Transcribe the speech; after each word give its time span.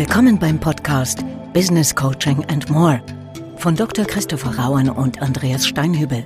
Willkommen 0.00 0.38
beim 0.38 0.58
Podcast 0.58 1.18
Business 1.52 1.94
Coaching 1.94 2.42
and 2.46 2.70
More 2.70 3.02
von 3.56 3.76
Dr. 3.76 4.06
Christopher 4.06 4.58
Rauen 4.58 4.88
und 4.88 5.20
Andreas 5.20 5.66
Steinhübel. 5.66 6.24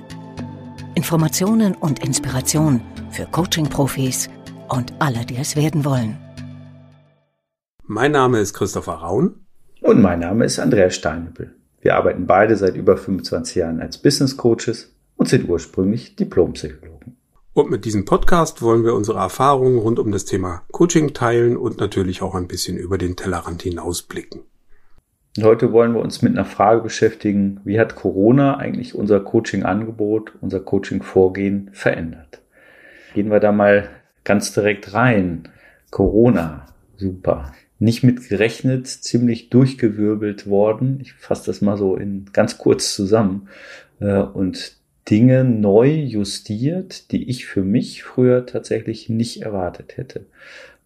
Informationen 0.95 1.75
und 1.75 2.01
Inspiration 2.01 2.79
für 3.11 3.25
Coaching-Profis 3.25 4.29
und 4.69 4.93
alle, 4.99 5.25
die 5.25 5.35
es 5.35 5.57
werden 5.57 5.83
wollen. 5.83 6.17
Mein 7.83 8.13
Name 8.13 8.39
ist 8.39 8.53
Christopher 8.53 8.93
Rauen. 8.93 9.45
Und 9.81 10.01
mein 10.01 10.19
Name 10.19 10.45
ist 10.45 10.57
Andreas 10.57 10.95
Steinhübel. 10.95 11.53
Wir 11.81 11.97
arbeiten 11.97 12.27
beide 12.27 12.55
seit 12.55 12.77
über 12.77 12.95
25 12.95 13.55
Jahren 13.55 13.81
als 13.81 13.97
Business 13.97 14.37
Coaches 14.37 14.95
und 15.17 15.27
sind 15.27 15.49
ursprünglich 15.49 16.15
Diplompsychologen. 16.15 17.14
Und 17.55 17.71
mit 17.71 17.85
diesem 17.85 18.03
Podcast 18.03 18.61
wollen 18.61 18.83
wir 18.83 18.93
unsere 18.93 19.19
Erfahrungen 19.19 19.77
rund 19.77 19.97
um 19.97 20.11
das 20.11 20.25
Thema 20.25 20.63
Coaching 20.73 21.13
teilen 21.13 21.55
und 21.55 21.79
natürlich 21.79 22.21
auch 22.21 22.35
ein 22.35 22.49
bisschen 22.49 22.75
über 22.75 22.97
den 22.97 23.15
Tellerrand 23.15 23.61
hinausblicken. 23.61 24.41
Und 25.37 25.43
heute 25.45 25.71
wollen 25.71 25.93
wir 25.93 26.01
uns 26.01 26.21
mit 26.21 26.33
einer 26.33 26.43
Frage 26.43 26.81
beschäftigen, 26.81 27.61
wie 27.63 27.79
hat 27.79 27.95
Corona 27.95 28.57
eigentlich 28.57 28.93
unser 28.93 29.21
Coaching-Angebot, 29.21 30.33
unser 30.41 30.59
Coaching-Vorgehen 30.59 31.69
verändert? 31.71 32.41
Gehen 33.13 33.31
wir 33.31 33.39
da 33.39 33.53
mal 33.53 33.87
ganz 34.25 34.51
direkt 34.51 34.93
rein. 34.93 35.47
Corona, 35.91 36.65
super. 36.97 37.53
Nicht 37.79 38.03
mit 38.03 38.27
gerechnet, 38.27 38.87
ziemlich 38.87 39.49
durchgewirbelt 39.49 40.45
worden. 40.45 40.99
Ich 41.01 41.13
fasse 41.13 41.45
das 41.45 41.61
mal 41.61 41.77
so 41.77 41.95
in 41.95 42.25
ganz 42.33 42.57
kurz 42.57 42.93
zusammen. 42.93 43.47
Äh, 44.01 44.17
und 44.17 44.75
Dinge 45.09 45.43
neu 45.43 45.89
justiert, 45.89 47.11
die 47.11 47.29
ich 47.29 47.45
für 47.45 47.63
mich 47.63 48.03
früher 48.03 48.45
tatsächlich 48.45 49.09
nicht 49.09 49.43
erwartet 49.43 49.97
hätte. 49.97 50.25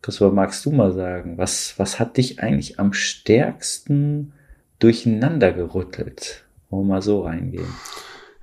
Christopher, 0.01 0.33
magst 0.33 0.65
du 0.65 0.71
mal 0.71 0.93
sagen, 0.93 1.37
was, 1.37 1.75
was 1.77 1.99
hat 1.99 2.17
dich 2.17 2.39
eigentlich 2.39 2.79
am 2.79 2.93
stärksten 2.93 4.33
durcheinander 4.79 5.51
gerüttelt? 5.51 6.45
Wollen 6.69 6.87
wir 6.87 6.95
mal 6.95 7.01
so 7.01 7.21
reingehen? 7.21 7.73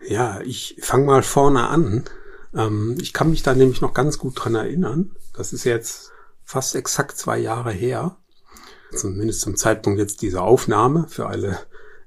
Ja, 0.08 0.40
ich 0.42 0.76
fange 0.80 1.06
mal 1.06 1.22
vorne 1.22 1.68
an. 1.68 2.04
Ähm, 2.54 2.96
ich 3.00 3.12
kann 3.12 3.30
mich 3.30 3.42
da 3.42 3.54
nämlich 3.54 3.80
noch 3.80 3.94
ganz 3.94 4.18
gut 4.18 4.34
dran 4.36 4.54
erinnern. 4.54 5.12
Das 5.34 5.52
ist 5.52 5.64
jetzt 5.64 6.12
fast 6.44 6.74
exakt 6.74 7.16
zwei 7.16 7.38
Jahre 7.38 7.72
her. 7.72 8.16
Zumindest 8.94 9.40
zum 9.40 9.56
Zeitpunkt 9.56 9.98
jetzt 9.98 10.22
dieser 10.22 10.42
Aufnahme 10.42 11.06
für 11.08 11.26
alle 11.26 11.58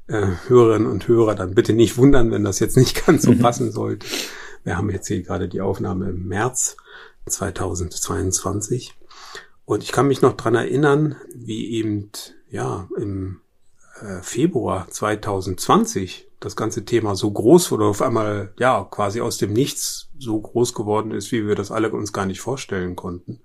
äh, 0.10 0.28
Hörerinnen 0.48 0.92
und 0.92 1.08
Hörer 1.08 1.36
dann 1.36 1.56
bitte 1.56 1.74
nicht 1.74 1.98
wundern, 1.98 2.32
wenn 2.32 2.44
das 2.44 2.60
jetzt 2.60 2.78
nicht 2.78 3.06
ganz 3.06 3.24
so 3.24 3.32
mhm. 3.32 3.40
passen 3.40 3.72
sollte. 3.72 4.08
Wir 4.64 4.78
haben 4.78 4.90
jetzt 4.90 5.08
hier 5.08 5.22
gerade 5.22 5.48
die 5.48 5.62
Aufnahme 5.62 6.10
im 6.10 6.28
März 6.28 6.76
2022. 7.28 8.96
Und 9.66 9.84
ich 9.84 9.92
kann 9.92 10.08
mich 10.08 10.22
noch 10.22 10.34
dran 10.34 10.56
erinnern, 10.56 11.16
wie 11.34 11.70
eben, 11.72 12.12
ja, 12.50 12.90
im 12.98 13.42
äh, 14.02 14.22
Februar 14.22 14.88
2020 14.90 16.28
das 16.40 16.56
ganze 16.56 16.86
Thema 16.86 17.16
so 17.16 17.30
groß 17.30 17.72
wurde, 17.72 17.86
auf 17.86 18.02
einmal, 18.02 18.54
ja, 18.58 18.88
quasi 18.90 19.22
aus 19.22 19.38
dem 19.38 19.54
Nichts 19.54 20.10
so 20.18 20.40
groß 20.40 20.74
geworden 20.74 21.12
ist, 21.12 21.32
wie 21.32 21.46
wir 21.48 21.56
das 21.56 21.72
alle 21.72 21.92
uns 21.92 22.14
gar 22.14 22.26
nicht 22.26 22.42
vorstellen 22.42 22.96
konnten. 22.96 23.42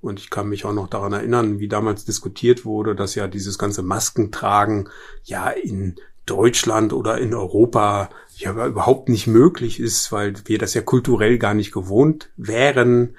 Und 0.00 0.18
ich 0.18 0.30
kann 0.30 0.48
mich 0.48 0.64
auch 0.64 0.72
noch 0.72 0.88
daran 0.88 1.12
erinnern, 1.12 1.58
wie 1.58 1.68
damals 1.68 2.04
diskutiert 2.04 2.64
wurde, 2.64 2.94
dass 2.94 3.14
ja 3.14 3.28
dieses 3.28 3.58
ganze 3.58 3.82
Maskentragen 3.82 4.88
ja 5.24 5.50
in 5.50 5.96
Deutschland 6.24 6.92
oder 6.92 7.18
in 7.18 7.34
Europa 7.34 8.08
ja 8.36 8.66
überhaupt 8.66 9.08
nicht 9.08 9.26
möglich 9.26 9.80
ist, 9.80 10.12
weil 10.12 10.34
wir 10.44 10.58
das 10.58 10.74
ja 10.74 10.80
kulturell 10.80 11.38
gar 11.38 11.54
nicht 11.54 11.72
gewohnt 11.72 12.30
wären. 12.36 13.16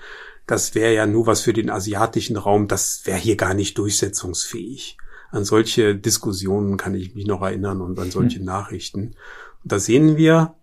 Das 0.48 0.74
wäre 0.76 0.94
ja 0.94 1.06
nur 1.06 1.28
was 1.28 1.42
für 1.42 1.54
den 1.54 1.70
asiatischen 1.70 2.38
Raum, 2.38 2.68
das 2.68 3.02
wäre 3.06 3.20
hier 3.20 3.36
gar 3.36 3.54
nicht 3.54 3.78
durchsetzungsfähig. 3.78 4.98
An 5.30 5.46
solche 5.46 5.96
Diskussionen 5.96 6.78
kann 6.78 6.96
ich 6.96 7.16
mich 7.16 7.26
noch 7.26 7.42
erinnern 7.42 7.82
und 7.82 8.00
an 8.00 8.12
solche 8.12 8.40
hm. 8.40 8.46
Nachrichten. 8.46 9.16
Und 9.64 9.72
da 9.72 9.80
sehen 9.80 10.18
wir, 10.18 10.56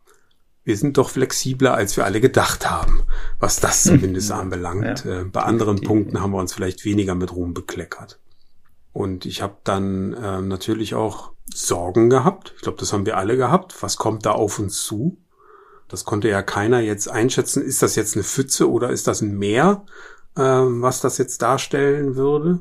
wir 0.68 0.76
sind 0.76 0.98
doch 0.98 1.08
flexibler, 1.08 1.72
als 1.72 1.96
wir 1.96 2.04
alle 2.04 2.20
gedacht 2.20 2.68
haben, 2.68 3.00
was 3.40 3.58
das 3.58 3.86
hm. 3.86 3.94
zumindest 3.94 4.30
anbelangt. 4.30 5.02
Ja. 5.02 5.22
Äh, 5.22 5.24
bei 5.24 5.40
anderen 5.40 5.80
Punkten 5.80 6.20
haben 6.20 6.32
wir 6.32 6.38
uns 6.38 6.52
vielleicht 6.52 6.84
weniger 6.84 7.14
mit 7.14 7.32
Ruhm 7.32 7.54
bekleckert. 7.54 8.20
Und 8.92 9.24
ich 9.24 9.40
habe 9.40 9.56
dann 9.64 10.12
äh, 10.12 10.42
natürlich 10.42 10.94
auch 10.94 11.32
Sorgen 11.52 12.10
gehabt. 12.10 12.52
Ich 12.56 12.62
glaube, 12.62 12.76
das 12.76 12.92
haben 12.92 13.06
wir 13.06 13.16
alle 13.16 13.38
gehabt. 13.38 13.82
Was 13.82 13.96
kommt 13.96 14.26
da 14.26 14.32
auf 14.32 14.58
uns 14.58 14.84
zu? 14.84 15.16
Das 15.88 16.04
konnte 16.04 16.28
ja 16.28 16.42
keiner 16.42 16.80
jetzt 16.80 17.08
einschätzen. 17.08 17.62
Ist 17.62 17.80
das 17.80 17.96
jetzt 17.96 18.14
eine 18.14 18.24
Pfütze 18.24 18.70
oder 18.70 18.90
ist 18.90 19.06
das 19.06 19.22
ein 19.22 19.38
Meer, 19.38 19.86
äh, 20.36 20.42
was 20.42 21.00
das 21.00 21.16
jetzt 21.16 21.40
darstellen 21.40 22.14
würde? 22.14 22.60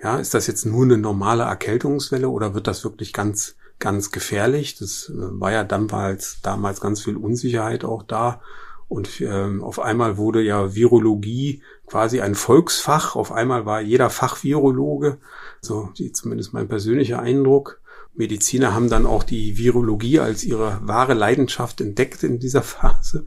Ja, 0.00 0.18
ist 0.18 0.34
das 0.34 0.46
jetzt 0.46 0.66
nur 0.66 0.84
eine 0.84 0.98
normale 0.98 1.42
Erkältungswelle 1.42 2.28
oder 2.28 2.54
wird 2.54 2.68
das 2.68 2.84
wirklich 2.84 3.12
ganz 3.12 3.56
ganz 3.80 4.12
gefährlich. 4.12 4.76
Das 4.78 5.10
äh, 5.10 5.14
war 5.16 5.50
ja 5.50 5.64
damals, 5.64 6.40
damals 6.42 6.80
ganz 6.80 7.02
viel 7.02 7.16
Unsicherheit 7.16 7.84
auch 7.84 8.04
da. 8.04 8.40
Und 8.88 9.20
ähm, 9.20 9.62
auf 9.62 9.78
einmal 9.80 10.16
wurde 10.16 10.42
ja 10.42 10.74
Virologie 10.74 11.62
quasi 11.86 12.20
ein 12.20 12.34
Volksfach. 12.34 13.16
Auf 13.16 13.32
einmal 13.32 13.66
war 13.66 13.80
jeder 13.80 14.10
Fachvirologe, 14.10 15.18
so 15.60 15.90
die, 15.96 16.12
zumindest 16.12 16.52
mein 16.52 16.68
persönlicher 16.68 17.20
Eindruck. 17.20 17.80
Mediziner 18.14 18.74
haben 18.74 18.88
dann 18.88 19.06
auch 19.06 19.22
die 19.22 19.56
Virologie 19.56 20.18
als 20.18 20.44
ihre 20.44 20.80
wahre 20.82 21.14
Leidenschaft 21.14 21.80
entdeckt 21.80 22.22
in 22.22 22.38
dieser 22.38 22.62
Phase 22.62 23.26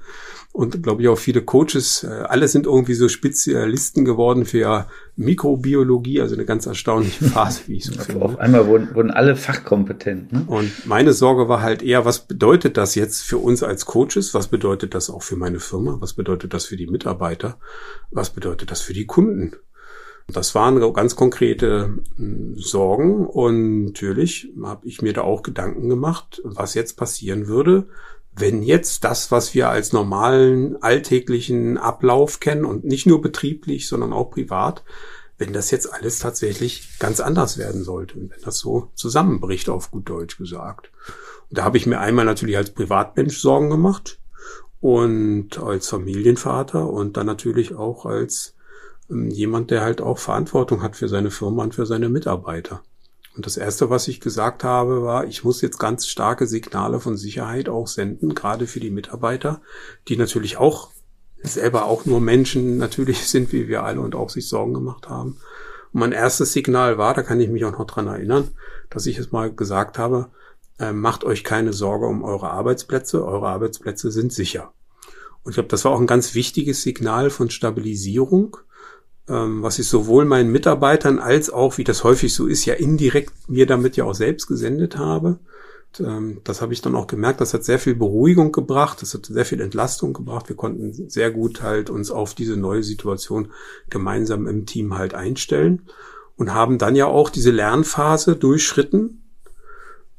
und 0.53 0.83
glaube 0.83 1.01
ich 1.01 1.07
auch 1.07 1.17
viele 1.17 1.41
Coaches, 1.41 2.03
äh, 2.03 2.07
alle 2.07 2.47
sind 2.47 2.67
irgendwie 2.67 2.94
so 2.94 3.09
Spezialisten 3.09 4.05
geworden 4.05 4.45
für 4.45 4.85
Mikrobiologie, 5.16 6.21
also 6.21 6.35
eine 6.35 6.45
ganz 6.45 6.67
erstaunliche 6.67 7.25
Phase, 7.29 7.61
wie 7.66 7.77
ich 7.77 7.85
so 7.85 7.99
finde. 7.99 8.23
Auf 8.23 8.38
einmal 8.38 8.67
wurden, 8.67 8.94
wurden 8.94 9.09
alle 9.09 9.35
fachkompetent. 9.35 10.31
Ne? 10.31 10.44
Und 10.45 10.85
meine 10.85 11.13
Sorge 11.13 11.50
war 11.50 11.63
halt 11.63 11.81
eher, 11.81 12.05
was 12.05 12.19
bedeutet 12.19 12.77
das 12.77 12.94
jetzt 12.94 13.23
für 13.23 13.39
uns 13.39 13.63
als 13.63 13.88
Coaches? 13.88 14.35
Was 14.35 14.47
bedeutet 14.47 14.94
das 14.94 15.09
auch 15.09 15.23
für 15.23 15.38
meine 15.38 15.59
Firma? 15.59 15.97
Was 16.00 16.13
bedeutet 16.13 16.53
das 16.53 16.65
für 16.65 16.77
die 16.77 16.88
Mitarbeiter? 16.88 17.57
Was 18.11 18.29
bedeutet 18.29 18.69
das 18.69 18.81
für 18.81 18.94
die 18.94 19.07
Kunden? 19.07 19.53
Das 20.28 20.56
waren 20.56 20.79
ganz 20.94 21.16
konkrete 21.16 21.97
hm, 22.16 22.56
Sorgen 22.57 23.28
und 23.28 23.85
natürlich 23.85 24.51
habe 24.63 24.88
ich 24.88 25.01
mir 25.01 25.13
da 25.13 25.22
auch 25.22 25.44
Gedanken 25.44 25.89
gemacht, 25.89 26.41
was 26.44 26.73
jetzt 26.73 26.97
passieren 26.97 27.47
würde, 27.47 27.88
wenn 28.35 28.63
jetzt 28.63 29.03
das, 29.03 29.31
was 29.31 29.53
wir 29.53 29.69
als 29.69 29.94
normalen 29.94 30.81
alltäglichen 30.81 31.78
Ablauf 31.78 32.39
kennen 32.39 32.66
und 32.66 32.83
nicht 32.83 33.06
nur 33.06 33.22
betrieblich, 33.22 33.88
sondern 33.88 34.12
auch 34.12 34.31
privat, 34.31 34.83
wenn 35.38 35.53
das 35.53 35.72
jetzt 35.72 35.91
alles 35.91 36.19
tatsächlich 36.19 36.97
ganz 37.00 37.19
anders 37.19 37.57
werden 37.57 37.83
sollte 37.83 38.17
und 38.17 38.31
wenn 38.31 38.41
das 38.41 38.59
so 38.59 38.91
zusammenbricht, 38.95 39.69
auf 39.69 39.91
gut 39.91 40.09
Deutsch 40.09 40.38
gesagt. 40.38 40.91
Und 41.50 41.57
da 41.57 41.63
habe 41.63 41.78
ich 41.78 41.85
mir 41.85 42.00
einmal 42.00 42.25
natürlich 42.25 42.57
als 42.57 42.72
Privatmensch 42.72 43.39
Sorgen 43.39 43.69
gemacht 43.69 44.19
und 44.79 45.59
als 45.59 45.89
Familienvater 45.89 46.89
und 46.89 47.17
dann 47.17 47.25
natürlich 47.25 47.75
auch 47.75 48.06
als 48.06 48.56
jemand, 49.09 49.71
der 49.71 49.81
halt 49.81 50.01
auch 50.01 50.17
Verantwortung 50.17 50.81
hat 50.81 50.95
für 50.95 51.07
seine 51.07 51.31
Firma 51.31 51.63
und 51.63 51.75
für 51.75 51.85
seine 51.85 52.09
Mitarbeiter. 52.09 52.81
Und 53.35 53.45
das 53.45 53.57
Erste, 53.57 53.89
was 53.89 54.07
ich 54.07 54.21
gesagt 54.21 54.63
habe, 54.63 55.03
war, 55.03 55.25
ich 55.25 55.43
muss 55.43 55.61
jetzt 55.61 55.79
ganz 55.79 56.07
starke 56.07 56.45
Signale 56.45 56.99
von 56.99 57.17
Sicherheit 57.17 57.67
auch 57.67 57.87
senden, 57.87 58.35
gerade 58.35 58.67
für 58.67 58.79
die 58.79 58.91
Mitarbeiter, 58.91 59.61
die 60.07 60.17
natürlich 60.17 60.57
auch 60.57 60.91
selber 61.41 61.85
auch 61.85 62.05
nur 62.05 62.21
Menschen 62.21 62.77
natürlich 62.77 63.27
sind, 63.27 63.51
wie 63.51 63.67
wir 63.67 63.83
alle 63.83 64.01
und 64.01 64.15
auch 64.15 64.29
sich 64.29 64.47
Sorgen 64.47 64.73
gemacht 64.73 65.09
haben. 65.09 65.37
Und 65.91 65.99
mein 65.99 66.11
erstes 66.11 66.53
Signal 66.53 66.97
war, 66.97 67.13
da 67.13 67.23
kann 67.23 67.39
ich 67.39 67.49
mich 67.49 67.65
auch 67.65 67.77
noch 67.77 67.87
dran 67.87 68.07
erinnern, 68.07 68.49
dass 68.89 69.07
ich 69.07 69.17
es 69.17 69.31
mal 69.31 69.51
gesagt 69.51 69.97
habe, 69.97 70.29
äh, 70.79 70.91
macht 70.91 71.23
euch 71.23 71.43
keine 71.43 71.73
Sorge 71.73 72.05
um 72.05 72.23
eure 72.23 72.51
Arbeitsplätze, 72.51 73.25
eure 73.25 73.47
Arbeitsplätze 73.47 74.11
sind 74.11 74.31
sicher. 74.31 74.73
Und 75.43 75.51
ich 75.51 75.55
glaube, 75.55 75.69
das 75.69 75.85
war 75.85 75.91
auch 75.91 75.99
ein 75.99 76.07
ganz 76.07 76.35
wichtiges 76.35 76.83
Signal 76.83 77.29
von 77.29 77.49
Stabilisierung, 77.49 78.57
ähm, 78.57 78.72
was 79.28 79.79
ich 79.79 79.88
sowohl 79.88 80.25
meinen 80.25 80.51
Mitarbeitern 80.51 81.19
als 81.19 81.50
auch, 81.50 81.77
wie 81.77 81.83
das 81.83 82.03
häufig 82.03 82.33
so 82.33 82.47
ist, 82.47 82.65
ja 82.65 82.74
indirekt 82.74 83.33
mir 83.47 83.65
damit 83.65 83.95
ja 83.95 84.03
auch 84.03 84.15
selbst 84.15 84.47
gesendet 84.47 84.97
habe. 84.97 85.39
Und, 86.00 86.07
ähm, 86.07 86.42
das 86.44 86.62
habe 86.62 86.74
ich 86.74 86.81
dann 86.81 86.95
auch 86.95 87.07
gemerkt, 87.07 87.39
das 87.39 87.53
hat 87.53 87.63
sehr 87.63 87.80
viel 87.80 87.95
Beruhigung 87.95 88.51
gebracht, 88.51 89.01
das 89.01 89.13
hat 89.13 89.25
sehr 89.25 89.45
viel 89.45 89.62
Entlastung 89.62 90.13
gebracht. 90.13 90.50
Wir 90.50 90.56
konnten 90.56 91.09
sehr 91.09 91.31
gut 91.31 91.62
halt 91.62 91.89
uns 91.89 92.12
auf 92.12 92.33
diese 92.33 92.57
neue 92.57 92.83
Situation 92.83 93.50
gemeinsam 93.89 94.47
im 94.47 94.65
Team 94.65 94.97
halt 94.97 95.13
einstellen 95.13 95.83
und 96.36 96.53
haben 96.53 96.77
dann 96.77 96.95
ja 96.95 97.06
auch 97.06 97.30
diese 97.30 97.51
Lernphase 97.51 98.36
durchschritten. 98.36 99.21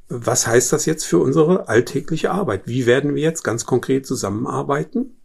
Was 0.09 0.47
heißt 0.47 0.73
das 0.73 0.87
jetzt 0.87 1.05
für 1.05 1.19
unsere 1.19 1.69
alltägliche 1.69 2.31
Arbeit? 2.31 2.63
Wie 2.67 2.87
werden 2.87 3.15
wir 3.15 3.23
jetzt 3.23 3.43
ganz 3.43 3.67
konkret 3.67 4.07
zusammenarbeiten? 4.07 5.17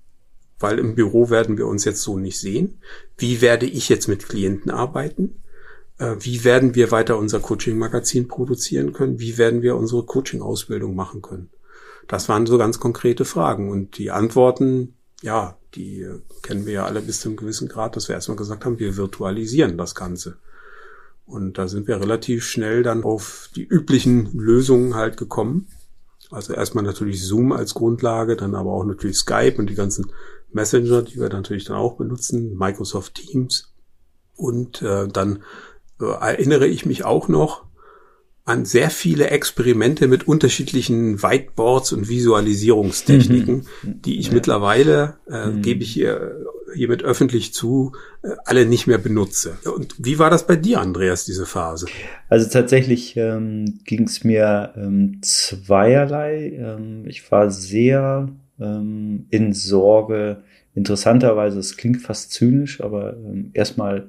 Weil 0.60 0.80
im 0.80 0.96
Büro 0.96 1.30
werden 1.30 1.58
wir 1.58 1.68
uns 1.68 1.86
jetzt 1.86 2.02
so 2.02 2.18
nicht 2.18 2.40
sehen. 2.40 2.80
Wie 3.18 3.42
werde 3.42 3.66
ich 3.66 3.90
jetzt 3.90 4.08
mit 4.08 4.28
Klienten 4.28 4.72
arbeiten? 4.72 5.42
Äh, 5.98 6.16
wie 6.20 6.44
werden 6.44 6.76
wir 6.76 6.92
weiter 6.92 7.18
unser 7.18 7.40
Coaching-Magazin 7.40 8.28
produzieren 8.28 8.94
können? 8.94 9.20
Wie 9.20 9.38
werden 9.38 9.62
wir 9.62 9.76
unsere 9.76 10.04
Coaching-Ausbildung 10.04 10.96
machen 10.96 11.22
können? 11.22 11.50
Das 12.08 12.28
waren 12.28 12.46
so 12.46 12.58
ganz 12.58 12.80
konkrete 12.80 13.26
Fragen. 13.26 13.70
Und 13.70 13.98
die 13.98 14.12
Antworten, 14.12 14.96
ja, 15.22 15.58
die 15.76 16.08
kennen 16.42 16.66
wir 16.66 16.74
ja 16.74 16.86
alle 16.86 17.02
bis 17.02 17.22
zu 17.22 17.30
einem 17.30 17.38
gewissen 17.38 17.68
Grad, 17.68 17.96
dass 17.96 18.08
wir 18.08 18.16
erstmal 18.16 18.38
gesagt 18.38 18.66
haben, 18.66 18.80
wir 18.80 18.98
virtualisieren 18.98 19.78
das 19.78 19.94
Ganze. 19.96 20.38
Und 21.26 21.60
da 21.60 21.68
sind 21.68 21.88
wir 21.88 22.02
relativ 22.02 22.44
schnell 22.44 22.82
dann 22.82 23.04
auf 23.04 23.50
die 23.56 23.64
üblichen 23.64 24.32
Lösungen 24.34 24.96
halt 24.96 25.16
gekommen. 25.16 25.68
Also 26.32 26.54
erstmal 26.54 26.84
natürlich 26.84 27.24
Zoom 27.24 27.52
als 27.52 27.76
Grundlage, 27.76 28.36
dann 28.36 28.56
aber 28.56 28.72
auch 28.72 28.84
natürlich 28.84 29.18
Skype 29.18 29.56
und 29.58 29.70
die 29.70 29.76
ganzen 29.76 30.12
Messenger, 30.52 31.02
die 31.02 31.20
wir 31.20 31.30
natürlich 31.30 31.66
dann 31.66 31.78
auch 31.78 31.98
benutzen, 31.98 32.58
Microsoft 32.58 33.16
Teams. 33.16 33.74
Und 34.36 34.82
äh, 34.82 35.08
dann 35.08 35.44
äh, 36.02 36.06
erinnere 36.06 36.68
ich 36.68 36.86
mich 36.86 37.04
auch 37.04 37.28
noch 37.28 37.66
an 38.50 38.66
sehr 38.66 38.90
viele 38.90 39.30
Experimente 39.30 40.08
mit 40.08 40.28
unterschiedlichen 40.28 41.22
Whiteboards 41.22 41.94
und 41.94 42.10
Visualisierungstechniken, 42.10 43.68
mhm. 43.84 44.02
die 44.02 44.18
ich 44.18 44.28
ja. 44.28 44.34
mittlerweile, 44.34 45.18
äh, 45.30 45.48
mhm. 45.48 45.62
gebe 45.62 45.84
ich 45.84 45.92
hier 45.92 46.46
hiermit 46.74 47.04
öffentlich 47.04 47.54
zu, 47.54 47.94
äh, 48.24 48.30
alle 48.46 48.66
nicht 48.66 48.88
mehr 48.88 48.98
benutze. 48.98 49.58
Und 49.76 49.96
wie 50.00 50.18
war 50.18 50.32
das 50.32 50.48
bei 50.48 50.56
dir, 50.56 50.82
Andreas, 50.82 51.26
diese 51.26 51.46
Phase? 51.46 51.86
Also 52.28 52.50
tatsächlich 52.50 53.16
ähm, 53.18 53.82
ging 53.86 54.04
es 54.04 54.24
mir 54.24 54.74
ähm, 54.76 55.20
zweierlei. 55.22 56.54
Ähm, 56.58 57.06
ich 57.06 57.32
war 57.32 57.52
sehr 57.52 58.30
ähm, 58.60 59.26
in 59.30 59.54
Sorge, 59.54 60.44
interessanterweise, 60.76 61.60
es 61.60 61.78
klingt 61.78 62.02
fast 62.02 62.32
zynisch, 62.32 62.82
aber 62.82 63.14
ähm, 63.18 63.52
erstmal 63.54 64.08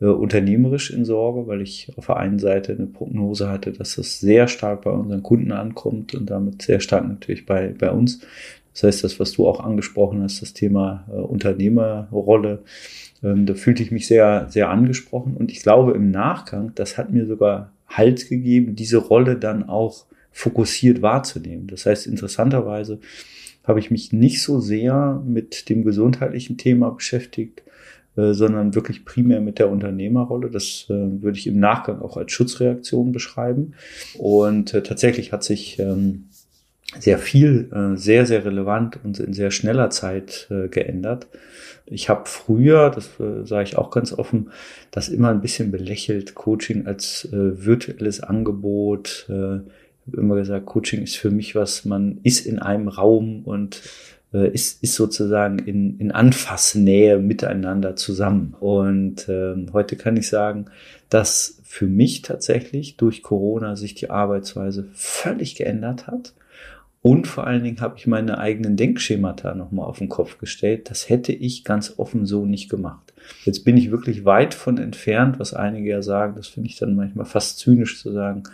äh, 0.00 0.06
unternehmerisch 0.06 0.90
in 0.90 1.04
Sorge, 1.04 1.46
weil 1.46 1.62
ich 1.62 1.92
auf 1.96 2.06
der 2.06 2.16
einen 2.16 2.38
Seite 2.38 2.72
eine 2.72 2.86
Prognose 2.86 3.48
hatte, 3.48 3.72
dass 3.72 3.98
es 3.98 4.20
sehr 4.20 4.48
stark 4.48 4.82
bei 4.82 4.90
unseren 4.90 5.22
Kunden 5.22 5.52
ankommt 5.52 6.14
und 6.14 6.30
damit 6.30 6.62
sehr 6.62 6.80
stark 6.80 7.08
natürlich 7.08 7.46
bei, 7.46 7.74
bei 7.78 7.90
uns. 7.90 8.20
Das 8.74 8.84
heißt, 8.84 9.04
das, 9.04 9.20
was 9.20 9.32
du 9.32 9.46
auch 9.46 9.60
angesprochen 9.60 10.22
hast, 10.22 10.42
das 10.42 10.52
Thema 10.54 11.04
äh, 11.10 11.16
Unternehmerrolle, 11.16 12.62
ähm, 13.22 13.46
da 13.46 13.54
fühlte 13.54 13.82
ich 13.82 13.90
mich 13.90 14.06
sehr, 14.06 14.46
sehr 14.48 14.70
angesprochen. 14.70 15.36
Und 15.36 15.50
ich 15.50 15.62
glaube 15.62 15.92
im 15.92 16.10
Nachgang, 16.10 16.72
das 16.74 16.98
hat 16.98 17.10
mir 17.10 17.26
sogar 17.26 17.72
Halt 17.88 18.30
gegeben, 18.30 18.74
diese 18.74 18.96
Rolle 18.96 19.36
dann 19.36 19.68
auch 19.68 20.06
fokussiert 20.30 21.02
wahrzunehmen. 21.02 21.66
Das 21.66 21.84
heißt, 21.84 22.06
interessanterweise 22.06 23.00
habe 23.64 23.80
ich 23.80 23.90
mich 23.90 24.12
nicht 24.12 24.42
so 24.42 24.60
sehr 24.60 25.22
mit 25.24 25.68
dem 25.68 25.84
gesundheitlichen 25.84 26.56
Thema 26.56 26.90
beschäftigt, 26.90 27.62
äh, 28.16 28.34
sondern 28.34 28.74
wirklich 28.74 29.04
primär 29.04 29.40
mit 29.40 29.58
der 29.58 29.70
Unternehmerrolle. 29.70 30.50
Das 30.50 30.86
äh, 30.90 31.22
würde 31.22 31.38
ich 31.38 31.46
im 31.46 31.60
Nachgang 31.60 32.02
auch 32.02 32.16
als 32.16 32.32
Schutzreaktion 32.32 33.12
beschreiben. 33.12 33.74
Und 34.18 34.74
äh, 34.74 34.82
tatsächlich 34.82 35.32
hat 35.32 35.44
sich 35.44 35.78
ähm, 35.78 36.24
sehr 36.98 37.18
viel, 37.18 37.70
äh, 37.72 37.96
sehr, 37.96 38.26
sehr 38.26 38.44
relevant 38.44 38.98
und 39.02 39.18
in 39.18 39.32
sehr 39.32 39.50
schneller 39.50 39.90
Zeit 39.90 40.48
äh, 40.50 40.68
geändert. 40.68 41.26
Ich 41.86 42.08
habe 42.08 42.24
früher, 42.26 42.90
das 42.90 43.18
äh, 43.18 43.46
sage 43.46 43.64
ich 43.64 43.78
auch 43.78 43.90
ganz 43.90 44.12
offen, 44.12 44.50
das 44.90 45.08
immer 45.08 45.30
ein 45.30 45.40
bisschen 45.40 45.70
belächelt, 45.70 46.34
Coaching 46.34 46.86
als 46.86 47.28
virtuelles 47.30 48.20
Angebot. 48.20 49.26
Habe 50.06 50.20
immer 50.20 50.36
gesagt, 50.36 50.66
Coaching 50.66 51.02
ist 51.02 51.16
für 51.16 51.30
mich 51.30 51.54
was, 51.54 51.84
man 51.84 52.18
ist 52.22 52.46
in 52.46 52.58
einem 52.58 52.88
Raum 52.88 53.42
und 53.44 53.82
äh, 54.32 54.50
ist, 54.52 54.82
ist 54.82 54.94
sozusagen 54.94 55.58
in, 55.58 55.98
in 55.98 56.10
Anfassnähe 56.10 57.18
miteinander 57.18 57.96
zusammen. 57.96 58.54
Und 58.58 59.28
äh, 59.28 59.54
heute 59.72 59.96
kann 59.96 60.16
ich 60.16 60.28
sagen, 60.28 60.66
dass 61.08 61.60
für 61.62 61.86
mich 61.86 62.22
tatsächlich 62.22 62.96
durch 62.96 63.22
Corona 63.22 63.76
sich 63.76 63.94
die 63.94 64.10
Arbeitsweise 64.10 64.88
völlig 64.92 65.54
geändert 65.54 66.06
hat 66.06 66.34
und 67.02 67.26
vor 67.26 67.48
allen 67.48 67.64
Dingen 67.64 67.80
habe 67.80 67.96
ich 67.98 68.06
meine 68.06 68.38
eigenen 68.38 68.76
Denkschemata 68.76 69.56
nochmal 69.56 69.86
auf 69.86 69.98
den 69.98 70.08
Kopf 70.08 70.38
gestellt. 70.38 70.88
Das 70.88 71.08
hätte 71.08 71.32
ich 71.32 71.64
ganz 71.64 71.94
offen 71.96 72.26
so 72.26 72.46
nicht 72.46 72.70
gemacht. 72.70 73.12
Jetzt 73.44 73.64
bin 73.64 73.76
ich 73.76 73.90
wirklich 73.90 74.24
weit 74.24 74.54
von 74.54 74.78
entfernt, 74.78 75.40
was 75.40 75.52
einige 75.52 75.90
ja 75.90 76.02
sagen, 76.02 76.36
das 76.36 76.46
finde 76.46 76.68
ich 76.68 76.76
dann 76.76 76.94
manchmal 76.94 77.26
fast 77.26 77.58
zynisch 77.58 78.00
zu 78.00 78.12
sagen, 78.12 78.44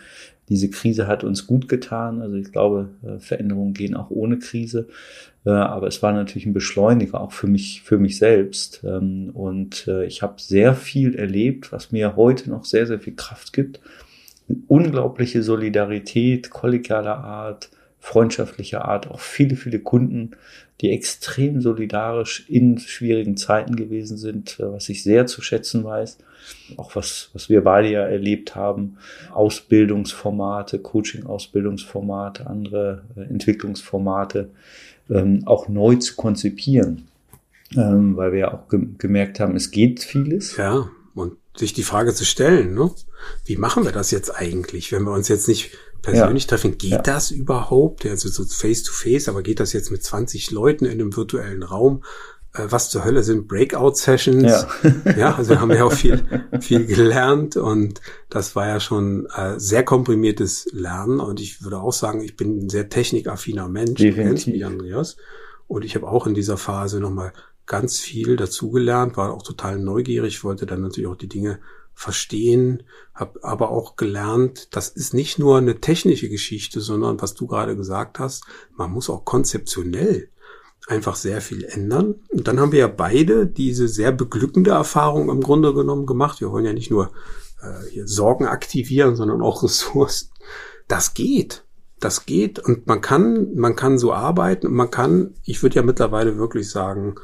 diese 0.49 0.71
Krise 0.71 1.07
hat 1.07 1.25
uns 1.25 1.47
gut 1.47 1.69
getan. 1.69 2.23
Also 2.23 2.37
ich 2.37 2.53
glaube, 2.53 2.89
äh, 3.03 3.19
Veränderungen 3.19 3.75
gehen 3.75 3.95
auch 3.95 4.11
ohne 4.11 4.39
Krise. 4.39 4.89
Äh, 5.45 5.51
aber 5.51 5.87
es 5.87 6.03
war 6.03 6.13
natürlich 6.13 6.47
ein 6.47 6.55
Beschleuniger 6.55 7.21
auch 7.21 7.33
für 7.33 7.47
mich, 7.47 7.83
für 7.83 7.99
mich 7.99 8.19
selbst. 8.19 8.83
Ähm, 8.85 9.31
und 9.35 9.87
äh, 9.89 10.07
ich 10.07 10.23
habe 10.23 10.35
sehr 10.39 10.75
viel 10.75 11.15
erlebt, 11.15 11.73
was 11.73 11.93
mir 11.93 12.17
heute 12.17 12.51
noch 12.51 12.65
sehr, 12.65 12.87
sehr 12.87 13.01
viel 13.01 13.15
Kraft 13.15 13.53
gibt. 13.53 13.81
Unglaubliche 14.67 15.43
Solidarität, 15.43 16.51
kollegialer 16.51 17.19
Art, 17.19 17.71
freundschaftlicher 17.99 18.87
Art 18.87 19.11
auch 19.11 19.21
viele, 19.21 19.57
viele 19.57 19.81
Kunden, 19.81 20.31
die 20.81 20.91
extrem 20.91 21.61
solidarisch 21.61 22.49
in 22.49 22.79
schwierigen 22.79 23.37
Zeiten 23.37 23.77
gewesen 23.77 24.17
sind, 24.17 24.59
was 24.61 24.89
ich 24.89 25.03
sehr 25.03 25.27
zu 25.27 25.43
schätzen 25.43 25.85
weiß. 25.85 26.19
Auch 26.77 26.97
was, 26.97 27.31
was 27.33 27.49
wir 27.49 27.63
beide 27.63 27.91
ja 27.91 28.03
erlebt 28.03 28.55
haben, 28.55 28.99
Ausbildungsformate, 29.33 30.79
Coaching-Ausbildungsformate, 30.79 32.47
andere 32.47 33.03
äh, 33.17 33.23
Entwicklungsformate, 33.23 34.51
ähm, 35.11 35.43
auch 35.47 35.69
neu 35.69 35.97
zu 35.97 36.17
konzipieren. 36.17 37.09
Ähm, 37.77 38.17
weil 38.17 38.33
wir 38.33 38.39
ja 38.39 38.55
auch 38.55 38.69
gemerkt 38.69 39.41
haben, 39.41 39.55
es 39.55 39.71
geht 39.71 40.03
vieles. 40.03 40.57
Ja, 40.57 40.89
und 41.15 41.35
sich 41.57 41.75
die 41.75 41.83
Frage 41.83 42.15
zu 42.15 42.25
stellen, 42.25 42.75
ne? 42.75 42.91
wie 43.45 43.57
machen 43.57 43.85
wir 43.85 43.93
das 43.93 44.11
jetzt 44.11 44.35
eigentlich, 44.35 44.93
wenn 44.93 45.03
wir 45.03 45.13
uns 45.13 45.29
jetzt 45.29 45.49
nicht 45.49 45.73
persönlich 46.03 46.45
ja. 46.45 46.49
treffen. 46.49 46.79
Geht 46.79 46.91
ja. 46.93 47.03
das 47.03 47.31
überhaupt? 47.31 48.07
Also 48.07 48.29
so 48.29 48.45
face 48.45 48.83
to 48.83 48.93
face, 48.93 49.29
aber 49.29 49.43
geht 49.43 49.61
das 49.61 49.73
jetzt 49.73 49.91
mit 49.91 50.03
20 50.03 50.51
Leuten 50.51 50.85
in 50.85 50.93
einem 50.93 51.17
virtuellen 51.17 51.63
Raum? 51.63 52.05
Äh, 52.55 52.67
was 52.69 52.91
zur 52.91 53.05
Hölle 53.05 53.23
sind 53.23 53.49
Breakout-Sessions? 53.49 54.43
Ja. 54.43 54.69
ja, 55.17 55.35
also 55.35 55.61
haben 55.61 55.71
wir 55.71 55.87
auch 55.87 55.93
viel, 55.93 56.23
viel 56.61 56.87
gelernt 56.87 57.57
und 57.57 58.01
das 58.31 58.57
war 58.57 58.67
ja 58.67 58.81
schon 58.81 59.27
äh, 59.27 59.59
sehr 59.59 59.85
komprimiertes 59.85 60.69
Lernen 60.73 61.21
und 61.21 61.41
ich 61.41 61.63
würde 61.63 61.81
auch 61.81 61.93
sagen, 61.93 62.23
ich 62.23 62.37
bin 62.37 62.67
ein 62.67 62.69
sehr 62.69 62.89
technikaffiner 62.89 63.69
Mensch. 63.69 63.99
Definitiv. 63.99 64.17
Du 64.17 64.29
kennst 64.29 64.47
mich, 64.49 64.65
Andreas. 64.65 65.17
Und 65.67 65.85
ich 65.85 65.95
habe 65.95 66.09
auch 66.09 66.27
in 66.27 66.35
dieser 66.35 66.57
Phase 66.57 66.99
nochmal 66.99 67.33
ganz 67.67 67.99
viel 67.99 68.37
dazugelernt, 68.37 69.17
war 69.17 69.35
auch 69.35 69.43
total 69.43 69.79
neugierig, 69.79 70.43
wollte 70.43 70.65
dann 70.65 70.81
natürlich 70.81 71.09
auch 71.09 71.17
die 71.17 71.29
Dinge 71.29 71.61
verstehen, 71.93 72.85
habe 73.13 73.43
aber 73.43 73.71
auch 73.71 73.97
gelernt, 73.97 74.75
das 74.75 74.89
ist 74.89 75.15
nicht 75.15 75.39
nur 75.39 75.59
eine 75.59 75.81
technische 75.81 76.29
Geschichte, 76.29 76.81
sondern 76.81 77.21
was 77.21 77.35
du 77.35 77.47
gerade 77.47 77.77
gesagt 77.77 78.19
hast, 78.21 78.45
man 78.77 78.93
muss 78.93 79.11
auch 79.11 79.25
konzeptionell 79.25 80.31
einfach 80.89 81.17
sehr 81.17 81.41
viel 81.41 81.65
ändern. 81.65 82.17
Und 82.31 82.49
dann 82.49 82.59
haben 82.59 82.73
wir 82.73 82.81
ja 82.81 82.89
beide 82.89 83.47
diese 83.47 83.89
sehr 83.89 84.11
beglückende 84.11 84.71
Erfahrung 84.71 85.29
im 85.29 85.41
Grunde 85.41 85.75
genommen 85.75 86.07
gemacht. 86.07 86.41
Wir 86.41 86.51
wollen 86.51 86.65
ja 86.65 86.73
nicht 86.73 86.91
nur 86.91 87.13
äh, 87.63 87.91
hier 87.91 88.09
Sorgen 88.09 88.47
aktivieren, 88.47 89.15
sondern 89.15 89.43
auch 89.43 89.63
Ressourcen. 89.63 90.31
Das 90.89 91.15
geht. 91.15 91.65
Das 92.01 92.27
geht 92.27 92.61
und 92.61 92.87
man 92.87 93.01
kann, 93.01 93.55
man 93.57 93.75
kann 93.75 93.99
so 93.99 94.13
arbeiten 94.13 94.69
und 94.69 94.75
man 94.75 94.89
kann, 94.89 95.35
ich 95.45 95.65
würde 95.65 95.77
ja 95.77 95.83
mittlerweile 95.83 96.39
wirklich 96.39 96.71
sagen, 96.71 97.17